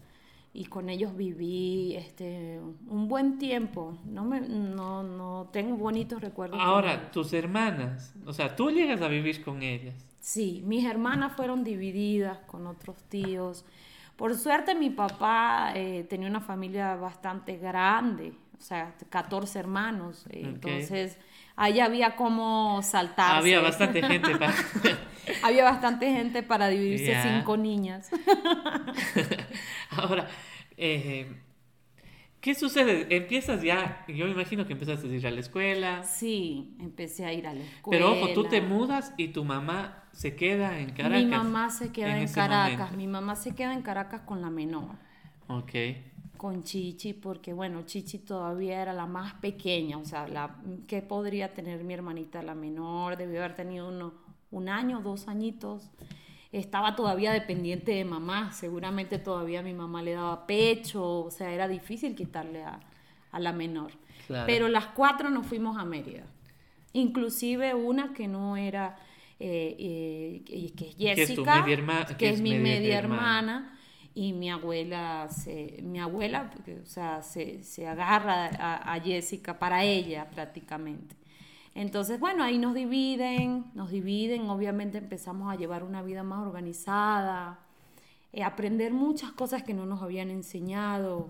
y 0.53 0.65
con 0.65 0.89
ellos 0.89 1.17
viví 1.17 1.95
este, 1.97 2.61
un 2.89 3.09
buen 3.09 3.39
tiempo. 3.39 3.97
No, 4.05 4.25
me, 4.25 4.41
no, 4.41 5.03
no 5.03 5.49
tengo 5.53 5.77
bonitos 5.77 6.21
recuerdos. 6.21 6.59
Ahora, 6.61 7.11
tus 7.11 7.33
hermanas, 7.33 8.15
o 8.27 8.33
sea, 8.33 8.57
tú 8.57 8.71
llegas 8.71 9.01
a 9.01 9.09
vivir 9.09 9.45
con 9.45 9.63
ellas. 9.63 9.95
Sí, 10.19 10.63
mis 10.67 10.85
hermanas 10.85 11.35
fueron 11.37 11.63
divididas 11.63 12.39
con 12.47 12.67
otros 12.67 13.03
tíos. 13.05 13.65
Por 14.21 14.37
suerte 14.37 14.75
mi 14.75 14.91
papá 14.91 15.73
eh, 15.75 16.05
tenía 16.07 16.29
una 16.29 16.43
familia 16.43 16.95
bastante 16.95 17.57
grande, 17.57 18.35
o 18.59 18.61
sea, 18.61 18.93
14 19.09 19.59
hermanos. 19.59 20.27
Entonces, 20.29 21.17
ahí 21.57 21.81
había 21.81 22.17
como 22.17 22.83
saltar. 22.83 23.37
Había 23.37 23.63
bastante 23.63 24.03
gente 24.03 24.37
para... 24.37 24.53
había 25.43 25.65
bastante 25.65 26.13
gente 26.13 26.43
para 26.43 26.69
dividirse 26.69 27.19
cinco 27.23 27.57
niñas. 27.57 28.11
Ahora, 29.97 30.29
eh, 30.77 31.35
¿qué 32.41 32.55
sucede? 32.55 33.07
Empiezas 33.15 33.63
ya, 33.63 34.05
yo 34.09 34.25
me 34.27 34.33
imagino 34.33 34.67
que 34.67 34.73
empezaste 34.73 35.09
a 35.09 35.11
ir 35.13 35.27
a 35.27 35.31
la 35.31 35.41
escuela. 35.41 36.03
Sí, 36.05 36.77
empecé 36.81 37.25
a 37.25 37.33
ir 37.33 37.47
a 37.47 37.55
la 37.55 37.63
escuela. 37.63 37.99
Pero 37.99 38.13
ojo, 38.13 38.33
tú 38.33 38.45
te 38.45 38.61
mudas 38.61 39.13
y 39.17 39.29
tu 39.29 39.45
mamá 39.45 40.05
se 40.13 40.35
queda 40.35 40.79
en 40.81 40.91
Caracas. 40.91 41.23
Mi 41.23 41.31
mamá 41.31 41.71
se 41.71 41.93
queda 41.93 42.21
en, 42.21 42.29
Caracas. 42.33 42.93
Mi 42.97 43.07
mamá 43.07 43.37
se 43.37 43.55
queda 43.55 43.73
en 43.75 43.83
Caracas 43.83 44.23
con 44.23 44.41
la 44.41 44.51
menor. 44.51 44.97
Ok. 45.49 45.73
Con 46.37 46.63
Chichi, 46.63 47.13
porque 47.13 47.53
bueno, 47.53 47.83
Chichi 47.83 48.19
todavía 48.19 48.81
era 48.81 48.95
la 48.95 49.07
más 49.07 49.35
pequeña, 49.35 49.99
o 49.99 50.05
sea, 50.07 50.27
la 50.27 50.57
que 50.87 51.03
podría 51.03 51.53
tener 51.53 51.85
mi 51.85 51.93
hermanita 51.93 52.43
la 52.43 52.55
menor, 52.55 53.19
debió 53.19 53.41
haber 53.41 53.57
tenido 53.57 53.89
uno, 53.89 54.15
un 54.51 54.71
año, 54.71 55.01
dos 55.03 55.29
añitos 55.29 55.91
estaba 56.53 56.97
todavía 56.97 57.33
dependiente 57.33 57.93
de 57.93 58.05
mamá, 58.05 58.53
seguramente 58.53 59.19
todavía 59.19 59.63
mi 59.63 59.73
mamá 59.73 60.03
le 60.03 60.13
daba 60.13 60.47
pecho, 60.47 61.25
o 61.25 61.31
sea, 61.31 61.53
era 61.53 61.69
difícil 61.69 62.15
quitarle 62.15 62.65
a, 62.65 62.81
la 63.39 63.53
menor. 63.53 63.93
Pero 64.47 64.69
las 64.69 64.87
cuatro 64.87 65.31
nos 65.31 65.47
fuimos 65.47 65.77
a 65.77 65.85
Mérida, 65.85 66.25
inclusive 66.93 67.75
una 67.75 68.13
que 68.13 68.29
no 68.29 68.57
era, 68.57 68.97
eh, 69.41 69.77
eh, 70.47 70.73
que 70.77 70.89
es 70.89 70.97
Jessica, 70.97 71.65
que 72.17 72.29
es, 72.29 72.41
mi 72.41 72.57
media, 72.57 72.99
hermana. 72.99 73.77
y 74.15 74.33
mi 74.33 74.51
abuela 74.51 75.29
se, 75.31 75.81
mi 75.83 75.99
abuela 75.99 76.51
o 76.83 76.87
sea, 76.87 77.23
se, 77.23 77.63
se 77.65 77.89
agarra 77.89 78.47
a, 78.47 78.95
a, 78.95 79.01
Jessica 79.01 79.59
para 79.59 79.85
ella 79.85 80.29
prácticamente 80.31 81.17
entonces, 81.75 82.19
bueno, 82.19 82.43
ahí 82.43 82.59
nos 82.59 82.75
dividen, 82.75 83.71
nos 83.75 83.91
dividen, 83.91 84.49
obviamente 84.51 84.99
empezamos 84.99 85.53
a 85.53 85.57
llevar 85.57 85.85
una 85.85 86.03
vida 86.03 86.23
más 86.23 86.41
organizada, 86.41 87.61
eh, 88.33 88.43
aprender 88.43 88.93
muchas 88.93 89.33
cosas 89.33 89.63
que 89.63 89.75
no 89.75 89.87
nos 89.87 90.03
habían 90.03 90.31
enseñado. 90.31 91.29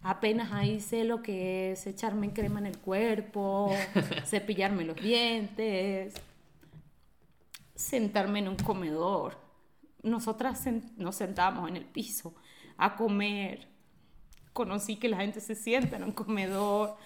Apenas 0.00 0.52
ahí 0.52 0.80
sé 0.80 1.04
lo 1.04 1.22
que 1.22 1.72
es 1.72 1.86
echarme 1.86 2.32
crema 2.32 2.58
en 2.58 2.66
el 2.66 2.78
cuerpo, 2.78 3.70
cepillarme 4.24 4.84
los 4.84 4.96
dientes, 4.96 6.14
sentarme 7.74 8.40
en 8.40 8.48
un 8.48 8.56
comedor. 8.56 9.36
Nosotras 10.02 10.66
nos 10.96 11.16
sentábamos 11.16 11.68
en 11.68 11.76
el 11.76 11.84
piso 11.84 12.34
a 12.76 12.96
comer. 12.96 13.68
Conocí 14.52 14.96
que 14.96 15.08
la 15.08 15.18
gente 15.18 15.40
se 15.40 15.54
sienta 15.54 15.96
en 15.96 16.04
un 16.04 16.12
comedor. 16.12 16.96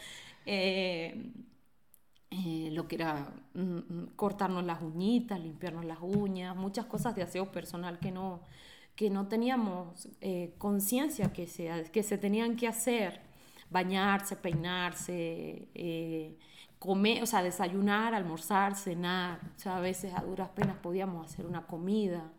Eh, 0.47 1.33
eh, 2.31 2.71
lo 2.73 2.89
que 2.89 2.97
era 2.97 3.33
mm, 3.55 3.61
mm, 3.61 4.07
cortarnos 4.17 4.65
las 4.65 4.83
uñitas, 4.83 5.41
limpiarnos 5.41 5.85
las 5.85 5.99
uñas, 6.01 6.57
muchas 6.57 6.87
cosas 6.87 7.15
de 7.15 7.23
aseo 7.23 7.53
personal 7.53 7.99
que 8.01 8.11
no, 8.11 8.41
que 8.97 9.11
no 9.11 9.29
teníamos 9.29 10.09
eh, 10.21 10.55
conciencia 10.59 11.33
que 11.33 11.47
se, 11.47 11.91
que 11.93 12.03
se 12.03 12.19
tenían 12.19 12.57
que 12.57 12.67
hacer, 12.69 13.21
bañarse, 13.71 14.37
peinarse, 14.37 15.69
eh, 15.75 16.39
comer, 16.79 17.23
o 17.23 17.27
sea, 17.27 17.43
desayunar, 17.43 18.15
almorzar, 18.15 18.75
cenar, 18.77 19.41
o 19.57 19.59
sea, 19.61 19.77
a 19.77 19.81
veces 19.81 20.13
a 20.15 20.23
duras 20.23 20.49
penas 20.51 20.77
podíamos 20.79 21.27
hacer 21.27 21.47
una 21.47 21.67
comida 21.67 22.33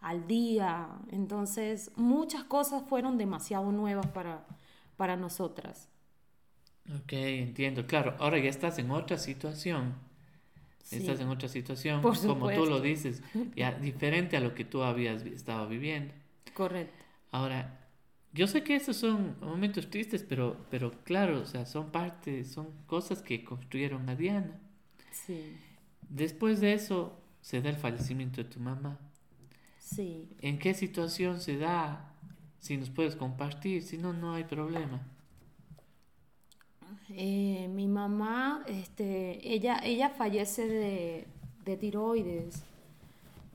al 0.00 0.26
día, 0.26 0.88
entonces 1.10 1.90
muchas 1.96 2.44
cosas 2.44 2.82
fueron 2.88 3.18
demasiado 3.18 3.72
nuevas 3.72 4.06
para, 4.08 4.46
para 4.96 5.16
nosotras. 5.16 5.88
Ok, 6.92 7.12
entiendo. 7.12 7.86
Claro, 7.86 8.14
ahora 8.18 8.38
ya 8.38 8.50
estás 8.50 8.78
en 8.78 8.90
otra 8.90 9.16
situación. 9.18 9.94
Estás 10.90 11.18
en 11.20 11.28
otra 11.28 11.48
situación, 11.48 12.02
como 12.02 12.50
tú 12.50 12.66
lo 12.66 12.80
dices, 12.80 13.22
ya 13.56 13.72
diferente 13.80 14.36
a 14.36 14.40
lo 14.40 14.54
que 14.54 14.64
tú 14.64 14.82
habías 14.82 15.24
estado 15.24 15.66
viviendo. 15.66 16.12
Correcto. 16.52 17.04
Ahora, 17.30 17.88
yo 18.32 18.46
sé 18.46 18.62
que 18.62 18.76
estos 18.76 18.96
son 18.98 19.36
momentos 19.40 19.88
tristes, 19.88 20.22
pero, 20.22 20.66
pero 20.70 20.90
claro, 21.04 21.40
o 21.40 21.46
sea, 21.46 21.64
son 21.64 21.90
parte, 21.90 22.44
son 22.44 22.68
cosas 22.86 23.22
que 23.22 23.42
construyeron 23.44 24.08
a 24.08 24.14
Diana. 24.14 24.60
Sí. 25.10 25.56
Después 26.08 26.60
de 26.60 26.74
eso 26.74 27.18
se 27.40 27.62
da 27.62 27.70
el 27.70 27.76
fallecimiento 27.76 28.42
de 28.42 28.50
tu 28.50 28.60
mamá. 28.60 28.98
Sí. 29.78 30.28
¿En 30.40 30.58
qué 30.58 30.74
situación 30.74 31.40
se 31.40 31.56
da? 31.56 32.12
Si 32.58 32.76
nos 32.76 32.90
puedes 32.90 33.16
compartir, 33.16 33.82
si 33.82 33.98
no, 33.98 34.12
no 34.12 34.34
hay 34.34 34.44
problema. 34.44 35.02
Eh, 37.10 37.68
mi 37.68 37.86
mamá, 37.86 38.64
este, 38.66 39.52
ella, 39.52 39.78
ella 39.84 40.10
fallece 40.10 40.66
de, 40.66 41.26
de 41.64 41.76
tiroides. 41.76 42.62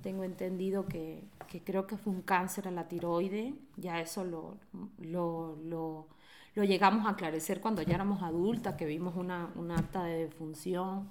Tengo 0.04 0.24
entendido 0.24 0.86
que, 0.88 1.24
que, 1.50 1.62
creo 1.62 1.86
que 1.88 1.98
fue 1.98 2.14
un 2.14 2.22
cáncer 2.22 2.68
a 2.68 2.72
la 2.72 2.88
tiroide. 2.88 3.54
Ya 3.78 4.00
eso 4.02 4.24
lo, 4.24 4.58
lo, 5.00 5.58
lo, 5.66 6.08
lo 6.56 6.64
llegamos 6.64 7.06
a 7.06 7.12
aclarecer 7.12 7.60
cuando 7.62 7.82
ya 7.82 7.96
éramos 7.96 8.22
adultas, 8.24 8.76
que 8.76 8.86
vimos 8.86 9.16
una, 9.16 9.52
una 9.56 9.76
acta 9.78 10.04
de 10.04 10.26
defunción. 10.26 11.08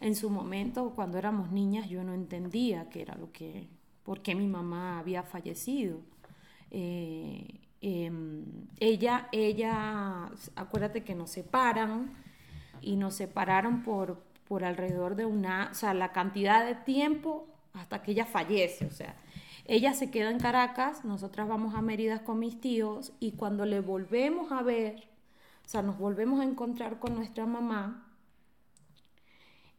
En 0.00 0.14
su 0.16 0.30
momento, 0.30 0.92
cuando 0.94 1.18
éramos 1.18 1.50
niñas, 1.52 1.88
yo 1.88 2.04
no 2.04 2.14
entendía 2.14 2.88
qué 2.90 3.02
era 3.02 3.16
lo 3.16 3.32
que, 3.32 3.68
por 4.04 4.20
qué 4.22 4.34
mi 4.34 4.46
mamá 4.46 4.98
había 4.98 5.22
fallecido. 5.22 6.00
Eh, 6.70 7.60
em, 7.84 8.44
ella, 8.80 9.28
ella, 9.30 10.30
acuérdate 10.56 11.04
que 11.04 11.14
nos 11.14 11.30
separan 11.30 12.14
y 12.80 12.96
nos 12.96 13.14
separaron 13.14 13.82
por, 13.82 14.22
por 14.48 14.64
alrededor 14.64 15.16
de 15.16 15.26
una, 15.26 15.68
o 15.70 15.74
sea, 15.74 15.92
la 15.92 16.10
cantidad 16.12 16.64
de 16.64 16.76
tiempo 16.76 17.46
hasta 17.74 18.02
que 18.02 18.12
ella 18.12 18.24
fallece, 18.24 18.86
o 18.86 18.90
sea, 18.90 19.16
ella 19.66 19.92
se 19.92 20.10
queda 20.10 20.30
en 20.30 20.38
Caracas, 20.38 21.04
nosotras 21.04 21.46
vamos 21.46 21.74
a 21.74 21.82
Mérida 21.82 22.24
con 22.24 22.38
mis 22.38 22.58
tíos 22.58 23.12
y 23.20 23.32
cuando 23.32 23.66
le 23.66 23.80
volvemos 23.80 24.50
a 24.50 24.62
ver, 24.62 25.08
o 25.66 25.68
sea, 25.68 25.82
nos 25.82 25.98
volvemos 25.98 26.40
a 26.40 26.44
encontrar 26.44 26.98
con 26.98 27.14
nuestra 27.14 27.44
mamá, 27.44 28.06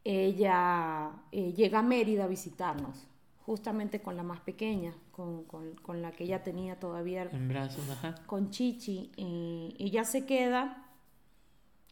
ella 0.04 1.10
eh, 1.32 1.54
llega 1.54 1.80
a 1.80 1.82
Mérida 1.82 2.26
a 2.26 2.28
visitarnos, 2.28 3.08
justamente 3.46 4.02
con 4.02 4.18
la 4.18 4.24
más 4.24 4.40
pequeña, 4.40 4.96
con, 5.12 5.44
con, 5.44 5.76
con 5.76 6.02
la 6.02 6.12
que 6.12 6.24
ella 6.24 6.44
tenía 6.44 6.80
todavía 6.80 7.30
en 7.32 7.48
brazos, 7.48 7.88
ajá. 7.90 8.16
con 8.26 8.50
Chichi, 8.50 9.12
y 9.16 9.76
ella 9.80 10.04
se 10.04 10.26
queda, 10.26 10.90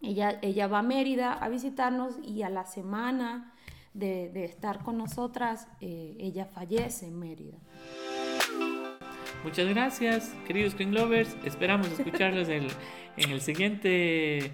ella, 0.01 0.39
ella 0.41 0.67
va 0.67 0.79
a 0.79 0.83
Mérida 0.83 1.33
a 1.33 1.49
visitarnos 1.49 2.15
y 2.23 2.41
a 2.41 2.49
la 2.49 2.65
semana 2.65 3.53
de, 3.93 4.29
de 4.29 4.45
estar 4.45 4.81
con 4.81 4.97
nosotras, 4.97 5.67
eh, 5.79 6.17
ella 6.19 6.45
fallece 6.45 7.05
en 7.05 7.19
Mérida. 7.19 7.57
Muchas 9.43 9.67
gracias, 9.69 10.33
queridos 10.47 10.73
Green 10.73 10.95
Lovers. 10.95 11.37
Esperamos 11.43 11.87
escucharlos 11.99 12.49
en, 12.49 12.67
en 13.17 13.29
el 13.29 13.41
siguiente 13.41 14.53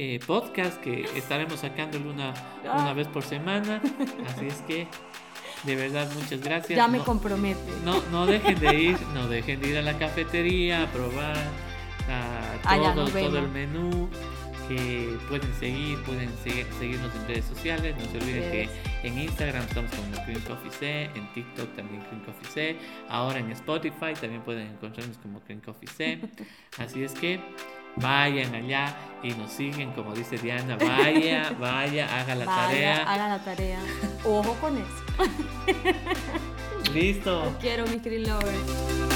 eh, 0.00 0.20
podcast 0.26 0.80
que 0.80 1.02
estaremos 1.16 1.58
sacándolo 1.60 2.10
una, 2.10 2.32
una 2.62 2.92
vez 2.92 3.08
por 3.08 3.24
semana. 3.24 3.82
Así 4.28 4.46
es 4.46 4.54
que, 4.62 4.86
de 5.64 5.74
verdad, 5.76 6.08
muchas 6.14 6.40
gracias. 6.40 6.76
Ya 6.76 6.86
me 6.86 6.98
No- 6.98 7.04
compromete. 7.04 7.60
No, 7.84 8.00
no 8.12 8.24
dejen 8.26 8.58
de 8.60 8.74
ir, 8.74 8.96
no 9.12 9.26
dejen 9.26 9.60
de 9.60 9.70
ir 9.70 9.78
a 9.78 9.82
la 9.82 9.98
cafetería 9.98 10.84
a 10.84 10.86
probar 10.86 11.36
ah, 12.08 12.54
Allá 12.64 12.94
todo, 12.94 13.08
todo 13.08 13.38
el 13.38 13.48
menú 13.48 14.08
que 14.68 15.16
pueden 15.30 15.52
seguir, 15.54 15.98
pueden 16.04 16.30
seguir- 16.44 16.66
seguirnos 16.78 17.12
en 17.16 17.26
redes 17.26 17.46
sociales. 17.46 17.96
No 17.98 18.04
se 18.04 18.18
olviden 18.18 18.42
Yes. 18.42 18.50
que 18.52 19.08
en 19.08 19.18
Instagram 19.18 19.62
estamos 19.64 19.90
como 19.92 20.24
Green 20.26 20.40
Coffee 20.40 20.70
C, 20.70 21.02
en 21.14 21.32
TikTok 21.32 21.74
también 21.74 22.02
Green 22.08 22.20
Coffee 22.24 22.50
C, 22.52 22.76
ahora 23.08 23.38
en 23.38 23.50
Spotify 23.52 24.12
también 24.20 24.42
pueden 24.42 24.66
encontrarnos 24.68 25.16
como 25.18 25.40
Green 25.46 25.60
Coffee 25.60 25.88
C. 25.88 26.20
Así 26.78 27.02
es 27.02 27.14
que 27.14 27.40
vayan 28.00 28.54
allá 28.54 28.94
y 29.22 29.30
nos 29.32 29.50
siguen, 29.50 29.90
como 29.92 30.14
dice 30.14 30.36
Diana, 30.38 30.76
vaya, 30.76 31.52
vaya, 31.60 32.20
haga 32.20 32.34
la 32.34 32.44
Vaya, 32.44 32.66
tarea. 32.68 33.02
haga 33.12 33.28
la 33.28 33.38
tarea. 33.44 33.78
Ojo 34.24 34.54
con 34.60 34.76
eso. 34.78 35.32
Listo. 36.92 37.44
Los 37.44 37.54
quiero, 37.56 37.86
mis 37.86 38.02
Green 38.02 38.26
Lovers. 38.28 39.07